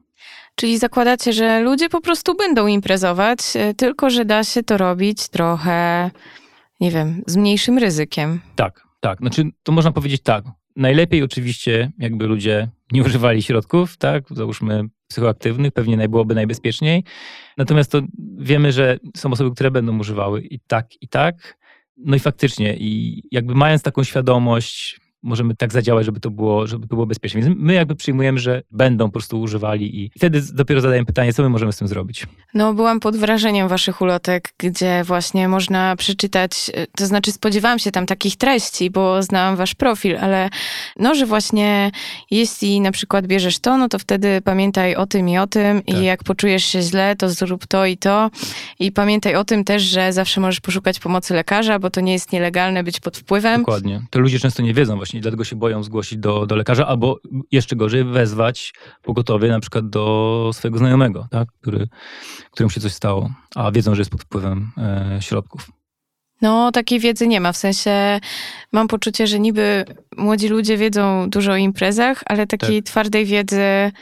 [0.54, 5.28] Czyli zakładacie, że ludzie po prostu będą imprezować, e, tylko że da się to robić
[5.28, 6.10] trochę
[6.80, 8.40] nie wiem, z mniejszym ryzykiem.
[8.56, 9.18] Tak, tak.
[9.18, 10.44] Znaczy, to można powiedzieć tak.
[10.76, 17.04] Najlepiej oczywiście, jakby ludzie nie używali środków, tak, załóżmy psychoaktywnych, pewnie byłoby najbezpieczniej.
[17.56, 18.02] Natomiast to
[18.38, 21.58] wiemy, że są osoby, które będą używały i tak, i tak.
[21.96, 26.88] No i faktycznie, i jakby mając taką świadomość, możemy tak zadziałać, żeby to było, żeby
[26.88, 27.40] to było bezpieczne.
[27.40, 31.42] Więc my jakby przyjmujemy, że będą po prostu używali i wtedy dopiero zadajemy pytanie, co
[31.42, 32.26] my możemy z tym zrobić.
[32.54, 38.06] No, byłam pod wrażeniem waszych ulotek, gdzie właśnie można przeczytać, to znaczy spodziewałam się tam
[38.06, 40.48] takich treści, bo znałam wasz profil, ale
[40.98, 41.90] no, że właśnie
[42.30, 45.98] jeśli na przykład bierzesz to, no to wtedy pamiętaj o tym i o tym tak.
[45.98, 48.30] i jak poczujesz się źle, to zrób to i to
[48.78, 52.32] i pamiętaj o tym też, że zawsze możesz poszukać pomocy lekarza, bo to nie jest
[52.32, 53.60] nielegalne być pod wpływem.
[53.60, 54.02] Dokładnie.
[54.10, 57.18] To ludzie często nie wiedzą właśnie dlatego się boją zgłosić do, do lekarza, albo
[57.52, 61.48] jeszcze gorzej wezwać pogotowie na przykład do swojego znajomego, tak?
[61.60, 61.88] Który,
[62.50, 65.70] którym się coś stało, a wiedzą, że jest pod wpływem e, środków.
[66.42, 67.52] No, takiej wiedzy nie ma.
[67.52, 68.20] W sensie
[68.72, 69.84] mam poczucie, że niby
[70.16, 72.90] młodzi ludzie wiedzą dużo o imprezach, ale takiej tak.
[72.90, 73.92] twardej wiedzy.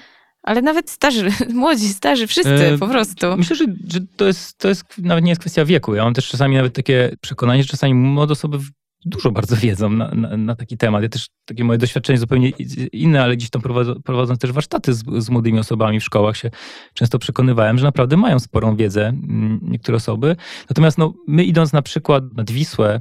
[0.42, 3.36] Ale nawet starzy, młodzi, starzy, wszyscy e, po prostu.
[3.36, 5.94] Myślę, że, że to, jest, to jest nawet nie jest kwestia wieku.
[5.94, 8.58] Ja mam też czasami nawet takie przekonanie, że czasami młode osoby
[9.06, 11.02] dużo bardzo wiedzą na, na, na, taki temat.
[11.02, 12.48] Ja też takie moje doświadczenie zupełnie
[12.92, 16.50] inne, ale gdzieś tam prowadzą, prowadząc też warsztaty z, z, młodymi osobami w szkołach się
[16.94, 20.36] często przekonywałem, że naprawdę mają sporą wiedzę mm, niektóre osoby.
[20.70, 23.00] Natomiast no, my idąc na przykład nad Wisłę,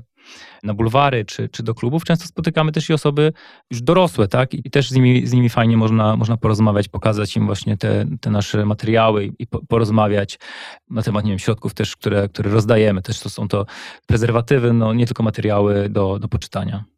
[0.63, 3.33] na bulwary czy, czy do klubów, często spotykamy też i osoby
[3.71, 4.53] już dorosłe, tak?
[4.53, 8.31] I też z nimi, z nimi fajnie można, można porozmawiać, pokazać im właśnie te, te
[8.31, 10.39] nasze materiały i po, porozmawiać
[10.89, 13.01] na temat, nie wiem, środków też, które, które rozdajemy.
[13.01, 13.65] Też to są to
[14.07, 16.92] prezerwatywy, no nie tylko materiały do, do poczytania.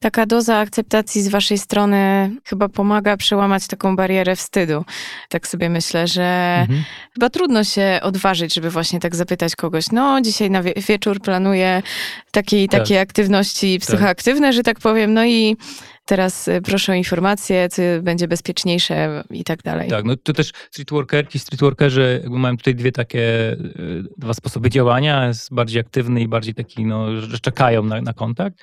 [0.00, 4.84] Taka doza akceptacji z waszej strony chyba pomaga przełamać taką barierę wstydu.
[5.28, 6.84] Tak sobie myślę, że mhm.
[7.14, 11.82] chyba trudno się odważyć, żeby właśnie tak zapytać kogoś, no dzisiaj na wie wieczór planuję
[12.30, 12.80] takiej, tak.
[12.80, 13.88] takiej aktywności tak.
[13.88, 14.54] psychoaktywne, tak.
[14.54, 15.56] że tak powiem, no i
[16.06, 19.90] teraz y, proszę o informacje, co będzie bezpieczniejsze i tak dalej.
[19.90, 25.26] Tak, no to też streetworkerki, streetworkerzy jakby mają tutaj dwie takie, y, dwa sposoby działania,
[25.26, 28.58] jest bardziej aktywny i bardziej taki, no, że czekają na, na kontakt.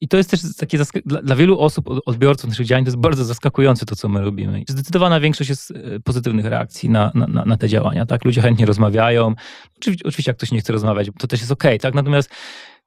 [0.00, 3.24] I to jest też takie, dla, dla, wielu osób, odbiorców naszych działań, to jest bardzo
[3.24, 4.62] zaskakujące to, co my robimy.
[4.68, 8.24] Zdecydowana większość jest y, pozytywnych reakcji na, na, na te działania, tak?
[8.24, 9.34] Ludzie chętnie rozmawiają.
[9.76, 11.94] Oczywiście, oczywiście jak ktoś nie chce rozmawiać, to też jest okej, okay, tak?
[11.94, 12.30] Natomiast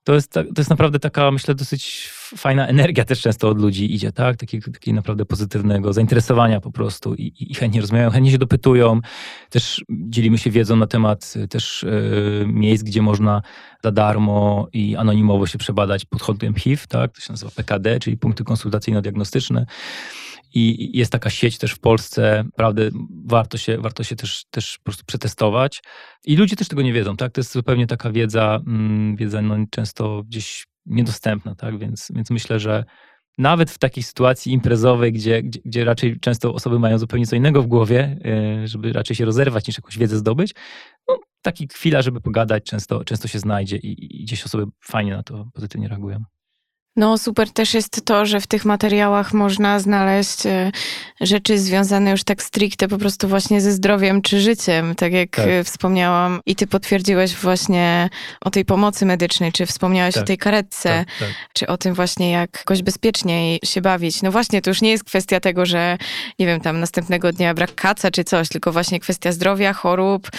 [0.03, 4.11] to jest, to jest naprawdę taka, myślę, dosyć fajna energia też często od ludzi idzie,
[4.11, 4.37] tak?
[4.37, 8.99] Takiego, takiego naprawdę pozytywnego zainteresowania po prostu i, i chętnie rozmawiają, chętnie się dopytują.
[9.49, 11.85] Też dzielimy się wiedzą na temat też
[12.39, 13.41] yy, miejsc, gdzie można
[13.83, 17.11] za darmo i anonimowo się przebadać pod kątem HIV, tak?
[17.11, 19.65] To się nazywa PKD, czyli punkty konsultacyjno-diagnostyczne.
[20.53, 22.81] I jest taka sieć też w Polsce, prawda,
[23.25, 25.83] warto się, warto się też, też po prostu przetestować.
[26.25, 27.31] I ludzie też tego nie wiedzą, tak?
[27.31, 31.79] To jest zupełnie taka wiedza, mm, wiedza no, często gdzieś niedostępna, tak?
[31.79, 32.85] Więc, więc myślę, że
[33.37, 37.61] nawet w takiej sytuacji imprezowej, gdzie, gdzie, gdzie, raczej często osoby mają zupełnie co innego
[37.61, 40.53] w głowie, e, żeby raczej się rozerwać niż jakąś wiedzę zdobyć,
[41.07, 45.23] no, taki chwila, żeby pogadać często, często się znajdzie i, i gdzieś osoby fajnie na
[45.23, 46.23] to pozytywnie reagują.
[46.95, 50.71] No, super też jest to, że w tych materiałach można znaleźć e,
[51.21, 55.47] rzeczy związane już tak stricte po prostu właśnie ze zdrowiem czy życiem, tak jak tak.
[55.47, 56.39] E, wspomniałam.
[56.45, 58.09] I ty potwierdziłeś właśnie
[58.41, 60.23] o tej pomocy medycznej, czy wspomniałeś tak.
[60.23, 64.21] o tej karetce, tak, tak, czy o tym właśnie, jak jakoś bezpieczniej się bawić.
[64.21, 65.97] No właśnie, to już nie jest kwestia tego, że
[66.39, 70.29] nie wiem, tam następnego dnia brak kaca czy coś, tylko właśnie kwestia zdrowia, chorób,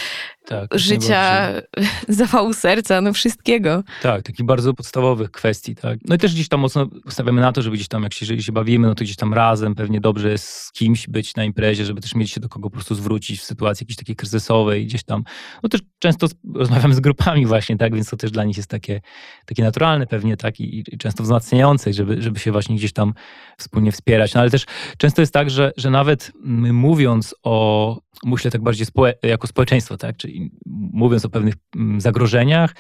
[0.47, 1.53] tak, życia,
[2.09, 3.82] zawału serca, no wszystkiego.
[4.03, 5.99] Tak, takich bardzo podstawowych kwestii, tak.
[6.09, 8.43] No i też gdzieś tam mocno stawiamy na to, żeby gdzieś tam, jak się, jeżeli
[8.43, 11.84] się bawimy, no to gdzieś tam razem pewnie dobrze jest z kimś być na imprezie,
[11.84, 15.05] żeby też mieć się do kogo po prostu zwrócić w sytuacji jakiejś takiej kryzysowej, gdzieś
[15.05, 15.24] tam,
[15.62, 19.01] no też często rozmawiamy z grupami właśnie, tak, więc to też dla nich jest takie,
[19.47, 23.14] takie naturalne pewnie, tak, i, i często wzmacniające, żeby, żeby się właśnie gdzieś tam
[23.59, 24.34] wspólnie wspierać.
[24.34, 24.66] No ale też
[24.99, 29.97] często jest tak, że, że nawet my mówiąc o, myślę tak bardziej społe jako społeczeństwo,
[29.97, 30.31] tak, czyli
[30.66, 32.74] mówiąc o pewnych mm, zagrożeniach,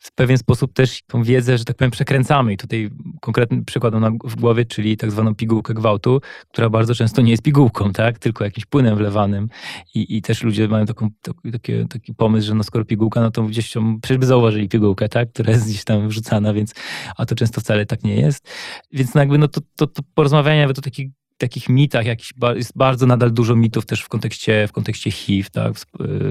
[0.00, 2.52] w pewien sposób też tą wiedzę, że tak powiem, przekręcamy.
[2.52, 2.90] I tutaj
[3.20, 7.42] konkretny przykład mam w głowie, czyli tak zwaną pigułkę gwałtu, która bardzo często nie jest
[7.42, 9.48] pigułką, tak, tylko jakimś płynem wlewanym.
[9.94, 11.08] I, i też ludzie mają taką,
[11.52, 15.08] taki, taki pomysł, że no skoro pigułka, no to gdzieś tam, przecież by zauważyli pigułkę,
[15.08, 16.74] tak, która jest gdzieś tam wrzucana, więc,
[17.16, 18.48] a to często wcale tak nie jest.
[18.92, 22.72] Więc no jakby no to, to, to porozmawianie, nawet to taki takich mitach, jakiś, jest
[22.76, 25.84] bardzo nadal dużo mitów też w kontekście, w kontekście HIV, tak, w,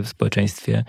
[0.03, 0.85] w, społeczeństwie.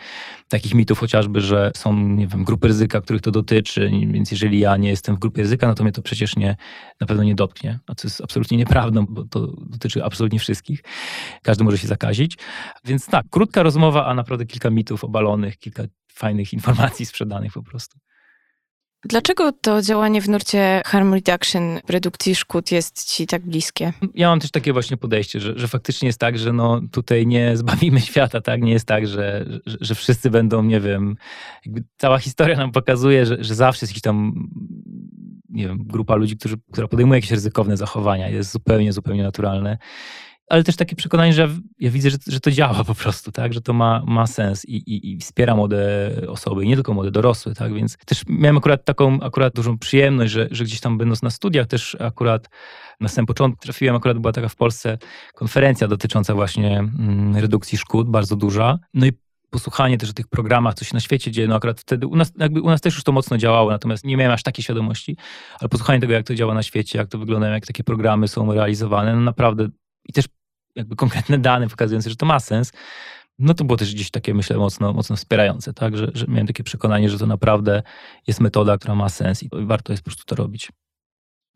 [0.48, 4.76] Takich mitów chociażby, że są, nie wiem, grupy ryzyka, których to dotyczy, więc jeżeli ja
[4.76, 6.56] nie jestem w grupie ryzyka, no to mnie to przecież nie,
[7.00, 7.78] na pewno nie dotknie.
[7.86, 10.82] A co jest absolutnie nieprawdą, bo to dotyczy absolutnie wszystkich.
[11.42, 12.38] Każdy może się zakazić.
[12.84, 17.98] Więc tak, krótka rozmowa, a naprawdę kilka mitów obalonych, kilka fajnych informacji sprzedanych po prostu.
[19.04, 23.92] Dlaczego to działanie w nurcie harm reduction, redukcji szkód jest ci tak bliskie?
[24.14, 27.56] Ja mam też takie właśnie podejście, że, że faktycznie jest tak, że no tutaj nie
[27.56, 28.62] zbawimy świata, tak?
[28.62, 31.16] Nie jest tak, że, że, że wszyscy będą, nie wiem,
[31.96, 34.48] cała historia nam pokazuje, że, że zawsze jest jakiś tam
[35.48, 38.28] nie wiem, grupa ludzi, którzy, która podejmuje jakieś ryzykowne zachowania.
[38.28, 39.78] Jest zupełnie, zupełnie naturalne
[40.48, 43.60] ale też takie przekonanie, że ja widzę, że, że to działa po prostu, tak, że
[43.60, 47.54] to ma, ma sens i, i, i wspiera młode osoby, i nie tylko młode, dorosłe,
[47.54, 51.30] tak, więc też miałem akurat taką akurat dużą przyjemność, że, że gdzieś tam będąc na
[51.30, 52.48] studiach też akurat
[53.00, 54.98] na samym początku trafiłem, akurat była taka w Polsce
[55.34, 59.12] konferencja dotycząca właśnie mm, redukcji szkód, bardzo duża, no i
[59.50, 62.32] posłuchanie też o tych programach, co się na świecie dzieje, no akurat wtedy u nas,
[62.38, 65.16] jakby u nas też już to mocno działało, natomiast nie miałem aż takiej świadomości,
[65.60, 68.52] ale posłuchanie tego, jak to działa na świecie, jak to wygląda, jak takie programy są
[68.52, 69.68] realizowane, no naprawdę
[70.08, 70.24] i też
[70.78, 72.72] jakby konkretne dane pokazujące, że to ma sens,
[73.38, 75.96] no to było też gdzieś takie, myślę, mocno, mocno wspierające, tak?
[75.96, 77.82] Że, że miałem takie przekonanie, że to naprawdę
[78.26, 80.68] jest metoda, która ma sens i warto jest po prostu to robić.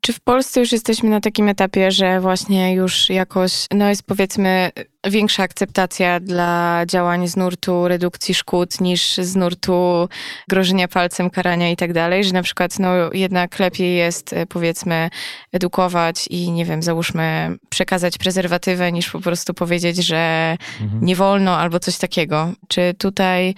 [0.04, 4.70] Czy w Polsce już jesteśmy na takim etapie, że właśnie już jakoś, no jest powiedzmy
[5.10, 10.08] większa akceptacja dla działań z nurtu redukcji szkód niż z nurtu
[10.48, 15.10] grożenia palcem, karania i tak dalej, że na przykład no jednak lepiej jest e, powiedzmy
[15.52, 21.04] edukować i nie wiem, załóżmy przekazać prezerwatywę niż po prostu powiedzieć, że mhm.
[21.04, 22.52] nie wolno albo coś takiego.
[22.68, 23.54] Czy tutaj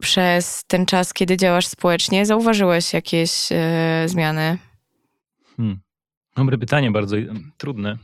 [0.00, 4.58] przez ten czas, kiedy działasz społecznie, zauważyłeś jakieś e, zmiany?
[5.56, 5.80] Hmm.
[6.36, 7.16] Dobre pytanie, bardzo
[7.56, 7.98] trudne.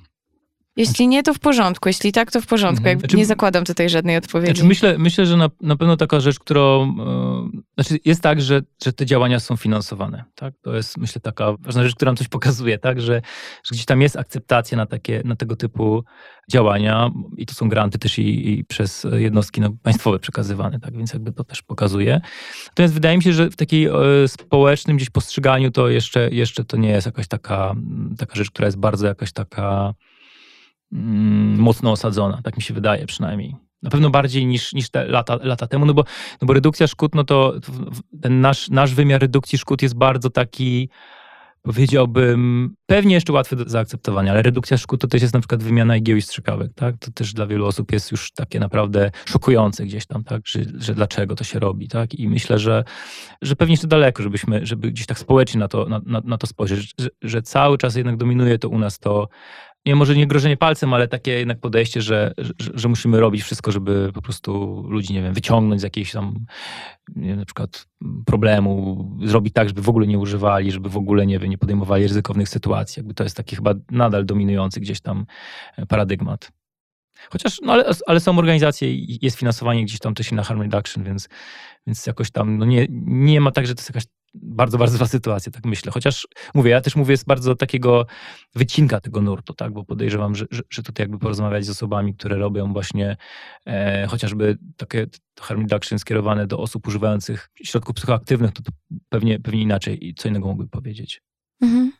[0.76, 1.88] Jeśli nie, to w porządku.
[1.88, 2.82] Jeśli tak, to w porządku.
[2.82, 2.98] Mhm.
[2.98, 4.52] Znaczy, nie zakładam tutaj żadnej odpowiedzi.
[4.52, 6.82] Znaczy myślę, myślę, że na, na pewno taka rzecz, którą.
[6.82, 10.24] E, znaczy jest tak, że, że te działania są finansowane.
[10.34, 10.54] Tak?
[10.62, 13.00] To jest, myślę, taka ważna rzecz, która nam coś pokazuje, tak?
[13.00, 13.22] że,
[13.64, 16.04] że gdzieś tam jest akceptacja na, takie, na tego typu
[16.50, 20.96] działania i to są granty też i, i przez jednostki no, państwowe przekazywane, tak?
[20.96, 22.20] więc jakby to też pokazuje.
[22.66, 23.92] Natomiast wydaje mi się, że w takiej e,
[24.26, 27.74] społecznym gdzieś postrzeganiu to jeszcze, jeszcze to nie jest jakaś taka,
[28.18, 29.94] taka rzecz, która jest bardzo jakaś taka
[31.56, 33.56] mocno osadzona, tak mi się wydaje przynajmniej.
[33.82, 36.04] Na pewno bardziej niż, niż te lata, lata temu, no bo,
[36.42, 37.54] no bo redukcja szkód, no to
[38.22, 40.88] ten nasz, nasz wymiar redukcji szkód jest bardzo taki
[41.62, 45.96] powiedziałbym, pewnie jeszcze łatwe do zaakceptowania, ale redukcja szkód to też jest na przykład wymiana
[45.96, 46.94] igieł i strzykawek, tak?
[46.98, 50.46] To też dla wielu osób jest już takie naprawdę szokujące gdzieś tam, tak?
[50.46, 52.14] Że, że dlaczego to się robi, tak?
[52.14, 52.84] I myślę, że,
[53.42, 56.46] że pewnie jeszcze daleko, żebyśmy, żeby gdzieś tak społecznie na to, na, na, na to
[56.46, 59.28] spojrzeć, że, że cały czas jednak dominuje to u nas to
[59.86, 63.72] nie może nie grożenie palcem, ale takie jednak podejście, że, że, że, musimy robić wszystko,
[63.72, 66.34] żeby po prostu ludzi, nie wiem, wyciągnąć z jakiejś tam
[67.16, 67.88] wiem, na przykład
[68.26, 72.02] problemu, zrobić tak, żeby w ogóle nie używali, żeby w ogóle, nie wiem, nie podejmowali
[72.02, 73.00] ryzykownych sytuacji.
[73.00, 75.26] Jakby to jest taki chyba nadal dominujący gdzieś tam
[75.76, 76.52] e, paradygmat.
[77.30, 81.04] Chociaż, no ale, ale są organizacje i jest finansowanie gdzieś tam też na harm reduction,
[81.04, 81.28] więc,
[81.86, 84.04] więc jakoś tam, no nie, nie ma tak, że to jest jakaś
[84.34, 85.92] bardzo, bardzo zła sytuacja, tak myślę.
[85.92, 88.06] Chociaż mówię, ja też mówię z bardzo takiego
[88.54, 92.36] wycinka tego nurtu, tak, bo podejrzewam, że, że, że tutaj jakby porozmawiać z osobami, które
[92.36, 93.16] robią właśnie
[93.66, 95.06] e, chociażby takie
[95.40, 98.72] harm reduction skierowane do osób używających środków psychoaktywnych, to, to
[99.08, 101.22] pewnie, pewnie inaczej i co innego mógłby powiedzieć.
[101.62, 101.92] Mhm.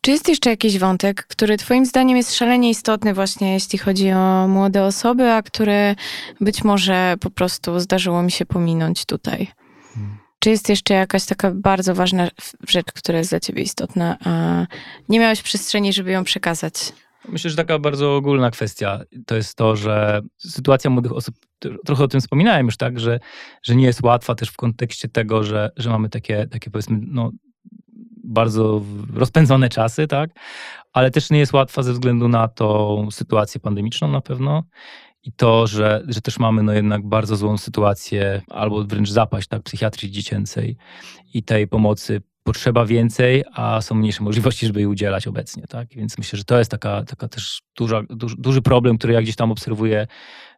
[0.00, 4.48] Czy jest jeszcze jakiś wątek, który Twoim zdaniem jest szalenie istotny, właśnie jeśli chodzi o
[4.48, 5.94] młode osoby, a które
[6.40, 9.48] być może po prostu zdarzyło mi się pominąć tutaj?
[9.94, 10.23] Hmm.
[10.44, 12.28] Czy jest jeszcze jakaś taka bardzo ważna
[12.68, 14.66] rzecz, która jest dla Ciebie istotna, a
[15.08, 16.74] nie miałeś przestrzeni, żeby ją przekazać?
[17.28, 21.34] Myślę, że taka bardzo ogólna kwestia to jest to, że sytuacja młodych osób,
[21.86, 23.20] trochę o tym wspominałem już, tak, że,
[23.62, 27.30] że nie jest łatwa też w kontekście tego, że, że mamy takie, takie powiedzmy, no,
[28.24, 28.82] bardzo
[29.14, 30.30] rozpędzone czasy, tak?
[30.92, 34.62] Ale też nie jest łatwa ze względu na tą sytuację pandemiczną na pewno
[35.24, 39.62] i to, że, że też mamy no jednak bardzo złą sytuację albo wręcz zapaść tak,
[39.62, 40.76] psychiatrii dziecięcej
[41.34, 45.66] i tej pomocy potrzeba więcej, a są mniejsze możliwości, żeby jej udzielać obecnie.
[45.66, 45.88] Tak?
[45.88, 49.36] Więc myślę, że to jest taka, taka też duża, duży, duży problem, który ja gdzieś
[49.36, 50.06] tam obserwuję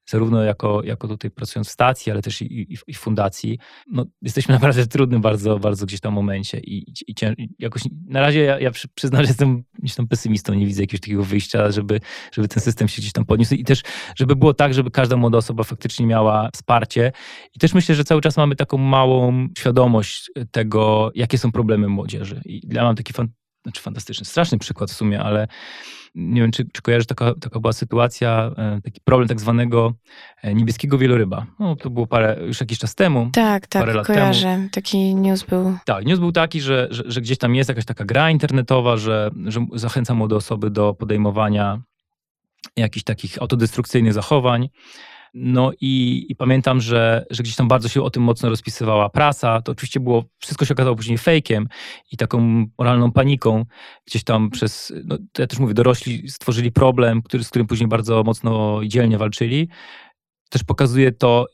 [0.07, 3.59] zarówno jako, jako tutaj pracując w stacji, ale też i, i, w fundacji,
[3.91, 8.21] no, jesteśmy naprawdę w trudnym bardzo, bardzo gdzieś tam momencie i, i, i jakoś na
[8.21, 12.01] razie ja, ja przyznam, że jestem gdzieś tam pesymistą, nie widzę jakiegoś takiego wyjścia, żeby,
[12.33, 13.83] żeby ten system się gdzieś tam podniósł i też,
[14.17, 17.13] żeby było tak, żeby każda młoda osoba faktycznie miała wsparcie
[17.55, 22.41] i też myślę, że cały czas mamy taką małą świadomość tego, jakie są problemy młodzieży.
[22.45, 23.29] I ja mam taki fan,
[23.67, 25.49] znaczy fantastyczny, straszny przykład w sumie, ale
[26.14, 29.95] nie wiem, czy, czy kojarzysz, taka, taka była sytuacja, e, taki problem tak zwanego
[30.43, 31.47] e, niebieskiego wieloryba.
[31.59, 33.31] No, to było parę, już jakiś czas temu.
[33.33, 34.43] Tak, tak, parę lat kojarzę.
[34.43, 34.69] Temu.
[34.73, 35.77] Taki news był.
[35.85, 39.31] Tak, news był taki, że, że, że, gdzieś tam jest jakaś taka gra internetowa, że,
[39.45, 41.83] że zachęca młode osoby do podejmowania
[42.77, 44.69] jakichś takich autodestrukcyjnych zachowań.
[45.39, 49.62] No i, i, pamiętam, że, że gdzieś tam bardzo się o tym mocno rozpisywała prasa.
[49.62, 51.68] To oczywiście było, wszystko się okazało później fejkiem
[52.12, 53.64] i taką moralną paniką.
[54.07, 58.22] Gdzieś tam przez, no, ja też mówię, dorośli stworzyli problem, który, z którym później bardzo
[58.22, 59.68] mocno i dzielnie walczyli.
[60.51, 61.47] Też pokazuje to,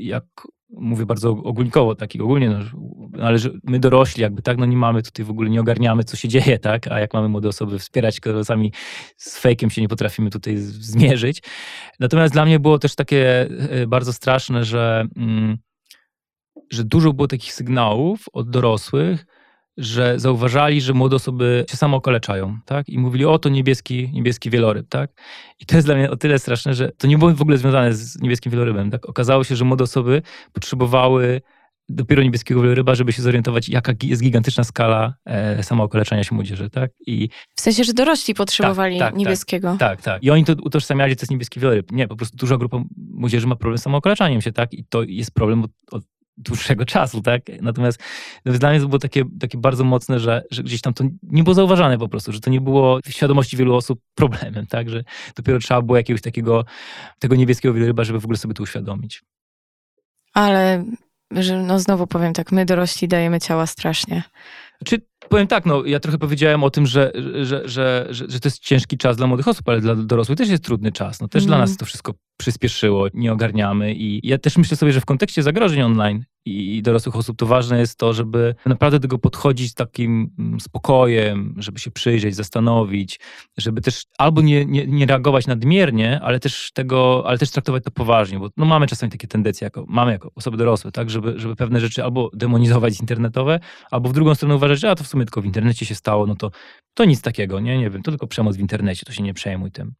[0.00, 0.24] jak
[0.72, 2.58] mówię bardzo ogólnikowo, tak ogólnie, no,
[3.22, 6.16] ale że my dorośli jakby, tak, no nie mamy tutaj w ogóle, nie ogarniamy, co
[6.16, 8.72] się dzieje, tak, a jak mamy młode osoby wspierać, które sami
[9.16, 11.42] z fejkiem się nie potrafimy tutaj zmierzyć.
[12.00, 15.58] Natomiast dla mnie było też takie e, bardzo straszne, że, mm,
[16.72, 19.26] że dużo było takich sygnałów od dorosłych,
[19.80, 22.88] że zauważali, że młode osoby się samo okaleczają, tak?
[22.88, 25.10] I mówili, o to niebieski, niebieski wieloryb, tak?
[25.60, 27.94] I to jest dla mnie o tyle straszne, że to nie było w ogóle związane
[27.94, 29.08] z niebieskim wielorybem, tak?
[29.08, 30.22] Okazało się, że młode osoby
[30.52, 31.40] potrzebowały
[31.90, 36.90] dopiero niebieskiego wieloryba, żeby się zorientować, jaka jest gigantyczna skala e, samookaleczania się młodzieży, tak?
[37.06, 39.76] I w sensie, że dorośli potrzebowali tak, tak, niebieskiego.
[39.78, 40.22] Tak, tak, tak.
[40.22, 41.92] I oni to utożsamiali, że to jest niebieski wieloryb.
[41.92, 44.72] Nie, po prostu duża grupa młodzieży ma problem z samookaleczaniem się, tak?
[44.72, 46.04] I to jest problem od, od
[46.40, 47.42] dłuższego czasu, tak?
[47.62, 48.02] Natomiast
[48.44, 51.54] dla mnie to było takie, takie bardzo mocne, że, że gdzieś tam to nie było
[51.54, 54.90] zauważane po prostu, że to nie było w świadomości wielu osób problemem, tak?
[54.90, 55.04] Że
[55.36, 56.64] dopiero trzeba było jakiegoś takiego,
[57.18, 59.22] tego niebieskiego wieloryba, żeby w ogóle sobie to uświadomić.
[60.34, 60.84] Ale,
[61.30, 64.22] że no znowu powiem tak, my dorośli dajemy ciała strasznie.
[64.84, 67.12] Czy powiem tak, no ja trochę powiedziałem o tym, że,
[67.42, 70.64] że, że, że, to jest ciężki czas dla młodych osób, ale dla dorosłych też jest
[70.64, 71.20] trudny czas.
[71.20, 75.00] No też dla nas to wszystko przyspieszyło, nie ogarniamy i ja też myślę sobie, że
[75.00, 79.70] w kontekście zagrożeń online i dorosłych osób to ważne jest to, żeby naprawdę tego podchodzić
[79.70, 83.20] z takim mm, spokojem, żeby się przyjrzeć, zastanowić,
[83.58, 87.90] żeby też albo nie, nie, nie reagować nadmiernie, ale też tego, ale też traktować to
[87.90, 91.56] poważnie, bo no mamy czasami takie tendencje, jako, mamy jako osoby dorosłe, tak, żeby, żeby
[91.56, 93.60] pewne rzeczy albo demonizować internetowe,
[93.90, 96.26] albo w drugą stronę uważać, że a to w sumie tylko w internecie się stało,
[96.26, 96.50] no to,
[96.94, 99.70] to nic takiego, nie, nie wiem, to tylko przemoc w internecie, to się nie przejmuj
[99.70, 99.94] tym.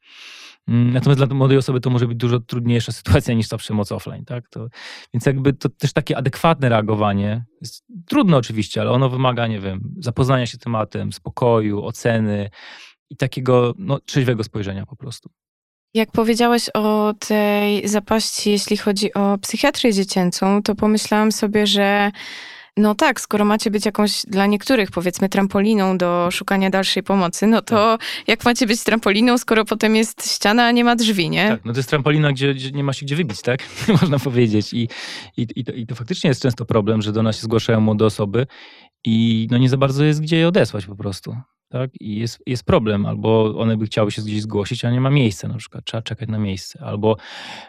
[0.69, 4.25] Mm, natomiast dla młodej osoby to może być dużo trudniejsza sytuacja niż ta przemoc offline,
[4.25, 4.49] tak?
[4.49, 4.69] To,
[5.15, 9.95] więc jakby to też takie adekwatne reagowanie jest trudne oczywiście, ale ono wymaga, nie wiem,
[9.99, 12.51] zapoznania się tematem, spokoju, oceny
[13.11, 15.31] i takiego no, trzeźwego spojrzenia po prostu.
[15.95, 22.11] Jak powiedziałeś o tej zapaści, jeśli chodzi o psychiatrię dziecięcą, to pomyślałam sobie, że
[22.77, 27.63] No tak, skoro macie być jakąś dla niektórych, powiedzmy, trampoliną do szukania dalszej pomocy, no
[27.63, 28.07] to tak.
[28.27, 31.49] jak macie być trampoliną, skoro potem jest ściana, a nie ma drzwi, nie?
[31.49, 33.61] Tak, no to jest trampolina, gdzie, gdzie nie ma się gdzie wybić, tak?
[34.01, 34.73] Można powiedzieć.
[34.73, 34.89] I,
[35.37, 38.07] i, i, to, I to faktycznie jest często problem, że do nas się zgłaszają młode
[38.07, 38.47] osoby
[39.05, 41.37] i no nie za bardzo jest gdzie je odesłać po prostu.
[41.69, 41.91] Tak?
[42.01, 45.49] I jest, jest problem, albo one by chciały się gdzieś zgłosić, a nie ma miejsca
[45.49, 47.17] na przykład, trzeba czekać na miejsce, albo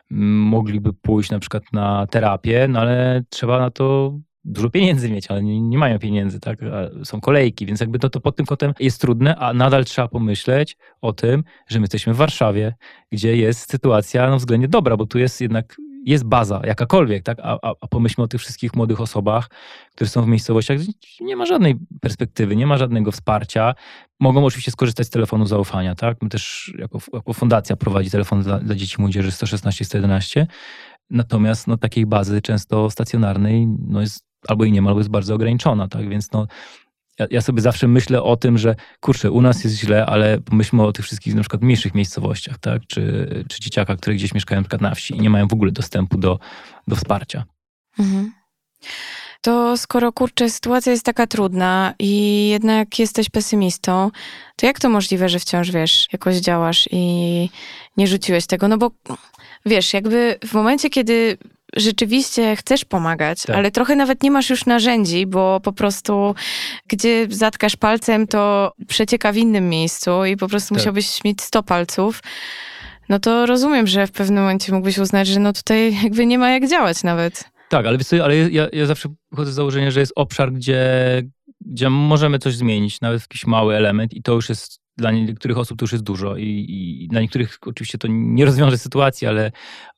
[0.10, 5.44] mogliby pójść na przykład na terapię, no ale trzeba na to dużo pieniędzy mieć, ale
[5.44, 6.60] nie, nie mają pieniędzy, tak?
[7.04, 10.78] Są kolejki, więc jakby to, to pod tym kątem jest trudne, a nadal trzeba pomyśleć
[11.02, 12.76] o tym, że my jesteśmy w Warszawie,
[13.12, 17.40] gdzie jest sytuacja no, względnie dobra, bo tu jest jednak jest baza, jakakolwiek, tak?
[17.40, 19.50] A, a, a, pomyślmy o tych wszystkich młodych osobach,
[19.92, 23.76] które są w miejscowościach, gdzie nie ma żadnej perspektywy, nie ma żadnego wsparcia.
[24.20, 26.18] Mogą oczywiście skorzystać z telefonu zaufania, tak?
[26.22, 30.48] My też jako, jako fundacja prowadzi telefon dla, dla dzieci i młodzieży 116 111.
[31.10, 35.36] Natomiast no, takiej bazy często stacjonarnej no, jest albo i nie ma, albo jest bardzo
[35.36, 36.10] ograniczona, tak?
[36.10, 36.48] Więc no,
[37.20, 40.84] ja, ja, sobie zawsze myślę o tym, że kurczę, u nas jest źle, ale pomyślmy
[40.84, 42.82] o tych wszystkich na przykład mniejszych miejscowościach, tak?
[42.88, 45.72] Czy, czy dzieciakach, które gdzieś mieszkają na przykład na wsi i nie mają w ogóle
[45.72, 46.40] dostępu do,
[46.88, 47.44] do wsparcia.
[48.00, 48.32] Mhm.
[49.42, 54.12] To skoro kurczę, sytuacja jest taka trudna i jednak jesteś pesymistą,
[54.56, 57.50] to jak to możliwe, że wciąż wiesz, jakoś działasz i
[57.98, 58.68] nie rzuciłeś tego?
[58.68, 58.92] No bo
[59.66, 61.38] wiesz, jakby w momencie, kiedy
[61.76, 63.56] rzeczywiście chcesz pomagać, tak.
[63.56, 66.36] ale trochę nawet nie masz już narzędzi, bo po prostu
[66.88, 70.78] gdzie zatkasz palcem, to przecieka w innym miejscu i po prostu tak.
[70.78, 72.22] musiałbyś mieć 100 palców.
[73.10, 76.50] No to rozumiem, że w pewnym momencie mógłbyś uznać, że no tutaj jakby nie ma
[76.50, 77.44] jak działać nawet.
[77.70, 80.84] Tak, ale, wiesz, ale ja, ja zawsze wychodzę z założenia, że jest obszar, gdzie,
[81.62, 85.80] gdzie możemy coś zmienić, nawet jakiś mały element i to już jest dla niektórych osób
[85.80, 86.66] to już jest dużo i,
[87.04, 89.52] i dla niektórych oczywiście to nie rozwiąże sytuacji, ale,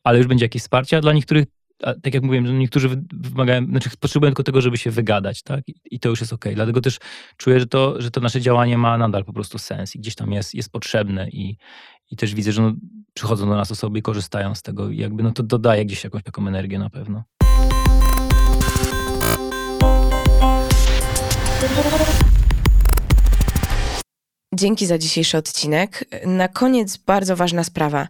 [0.03, 1.45] ale już będzie jakieś wsparcie, a dla niektórych
[1.83, 5.63] a tak jak mówiłem, że niektórzy wymagają, znaczy potrzebują tylko tego, żeby się wygadać, tak?
[5.91, 6.45] I, to już jest ok.
[6.55, 6.99] Dlatego też
[7.37, 10.31] czuję, że to, że to nasze działanie ma nadal po prostu sens i gdzieś tam
[10.31, 11.57] jest, jest potrzebne i,
[12.11, 12.73] i też widzę, że no,
[13.13, 16.23] przychodzą do nas osoby i korzystają z tego i jakby no to dodaje gdzieś jakąś
[16.23, 17.23] taką energię na pewno.
[24.55, 26.05] Dzięki za dzisiejszy odcinek.
[26.25, 28.07] Na koniec bardzo ważna sprawa.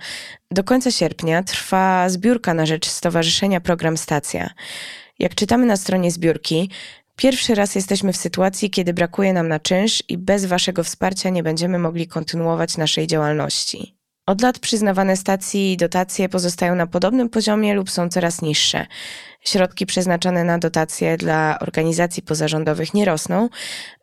[0.52, 4.50] Do końca sierpnia trwa zbiórka na rzecz Stowarzyszenia Program Stacja.
[5.20, 6.70] Jak czytamy na stronie zbiórki,
[7.16, 11.44] pierwszy raz jesteśmy w sytuacji, kiedy brakuje nam na czynsz i bez Waszego wsparcia nie
[11.44, 14.03] będziemy mogli kontynuować naszej działalności.
[14.26, 18.86] Od lat przyznawane stacji dotacje pozostają na podobnym poziomie lub są coraz niższe.
[19.42, 23.50] Środki przeznaczone na dotacje dla organizacji pozarządowych nie rosną,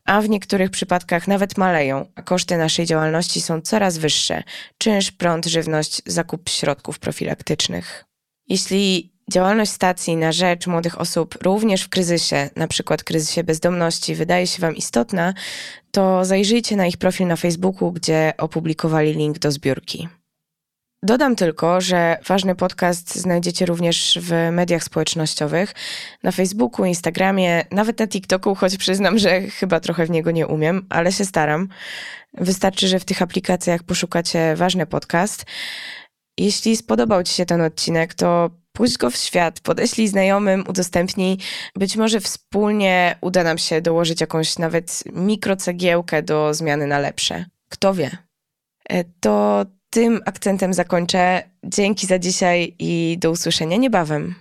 [0.04, 4.42] a w niektórych przypadkach nawet maleją, a koszty naszej działalności są coraz wyższe
[4.78, 8.04] czynsz, prąd, żywność, zakup środków profilaktycznych.
[8.48, 14.46] Jeśli działalność stacji na rzecz młodych osób również w kryzysie, na przykład kryzysie bezdomności, wydaje
[14.46, 15.34] się Wam istotna,
[15.90, 20.08] to zajrzyjcie na ich profil na Facebooku, gdzie opublikowali link do zbiórki.
[21.02, 25.74] Dodam tylko, że ważny podcast znajdziecie również w mediach społecznościowych,
[26.22, 30.86] na Facebooku, Instagramie, nawet na TikToku, choć przyznam, że chyba trochę w niego nie umiem,
[30.88, 31.68] ale się staram.
[32.34, 35.44] Wystarczy, że w tych aplikacjach poszukacie ważny podcast.
[36.38, 41.38] Jeśli spodobał Ci się ten odcinek, to puść go w świat, podeślij znajomym, udostępnij.
[41.76, 47.44] Być może wspólnie uda nam się dołożyć jakąś nawet mikrocegiełkę do zmiany na lepsze.
[47.68, 48.10] Kto wie?
[48.88, 51.42] E, to tym akcentem zakończę.
[51.64, 54.34] Dzięki za dzisiaj i do usłyszenia niebawem.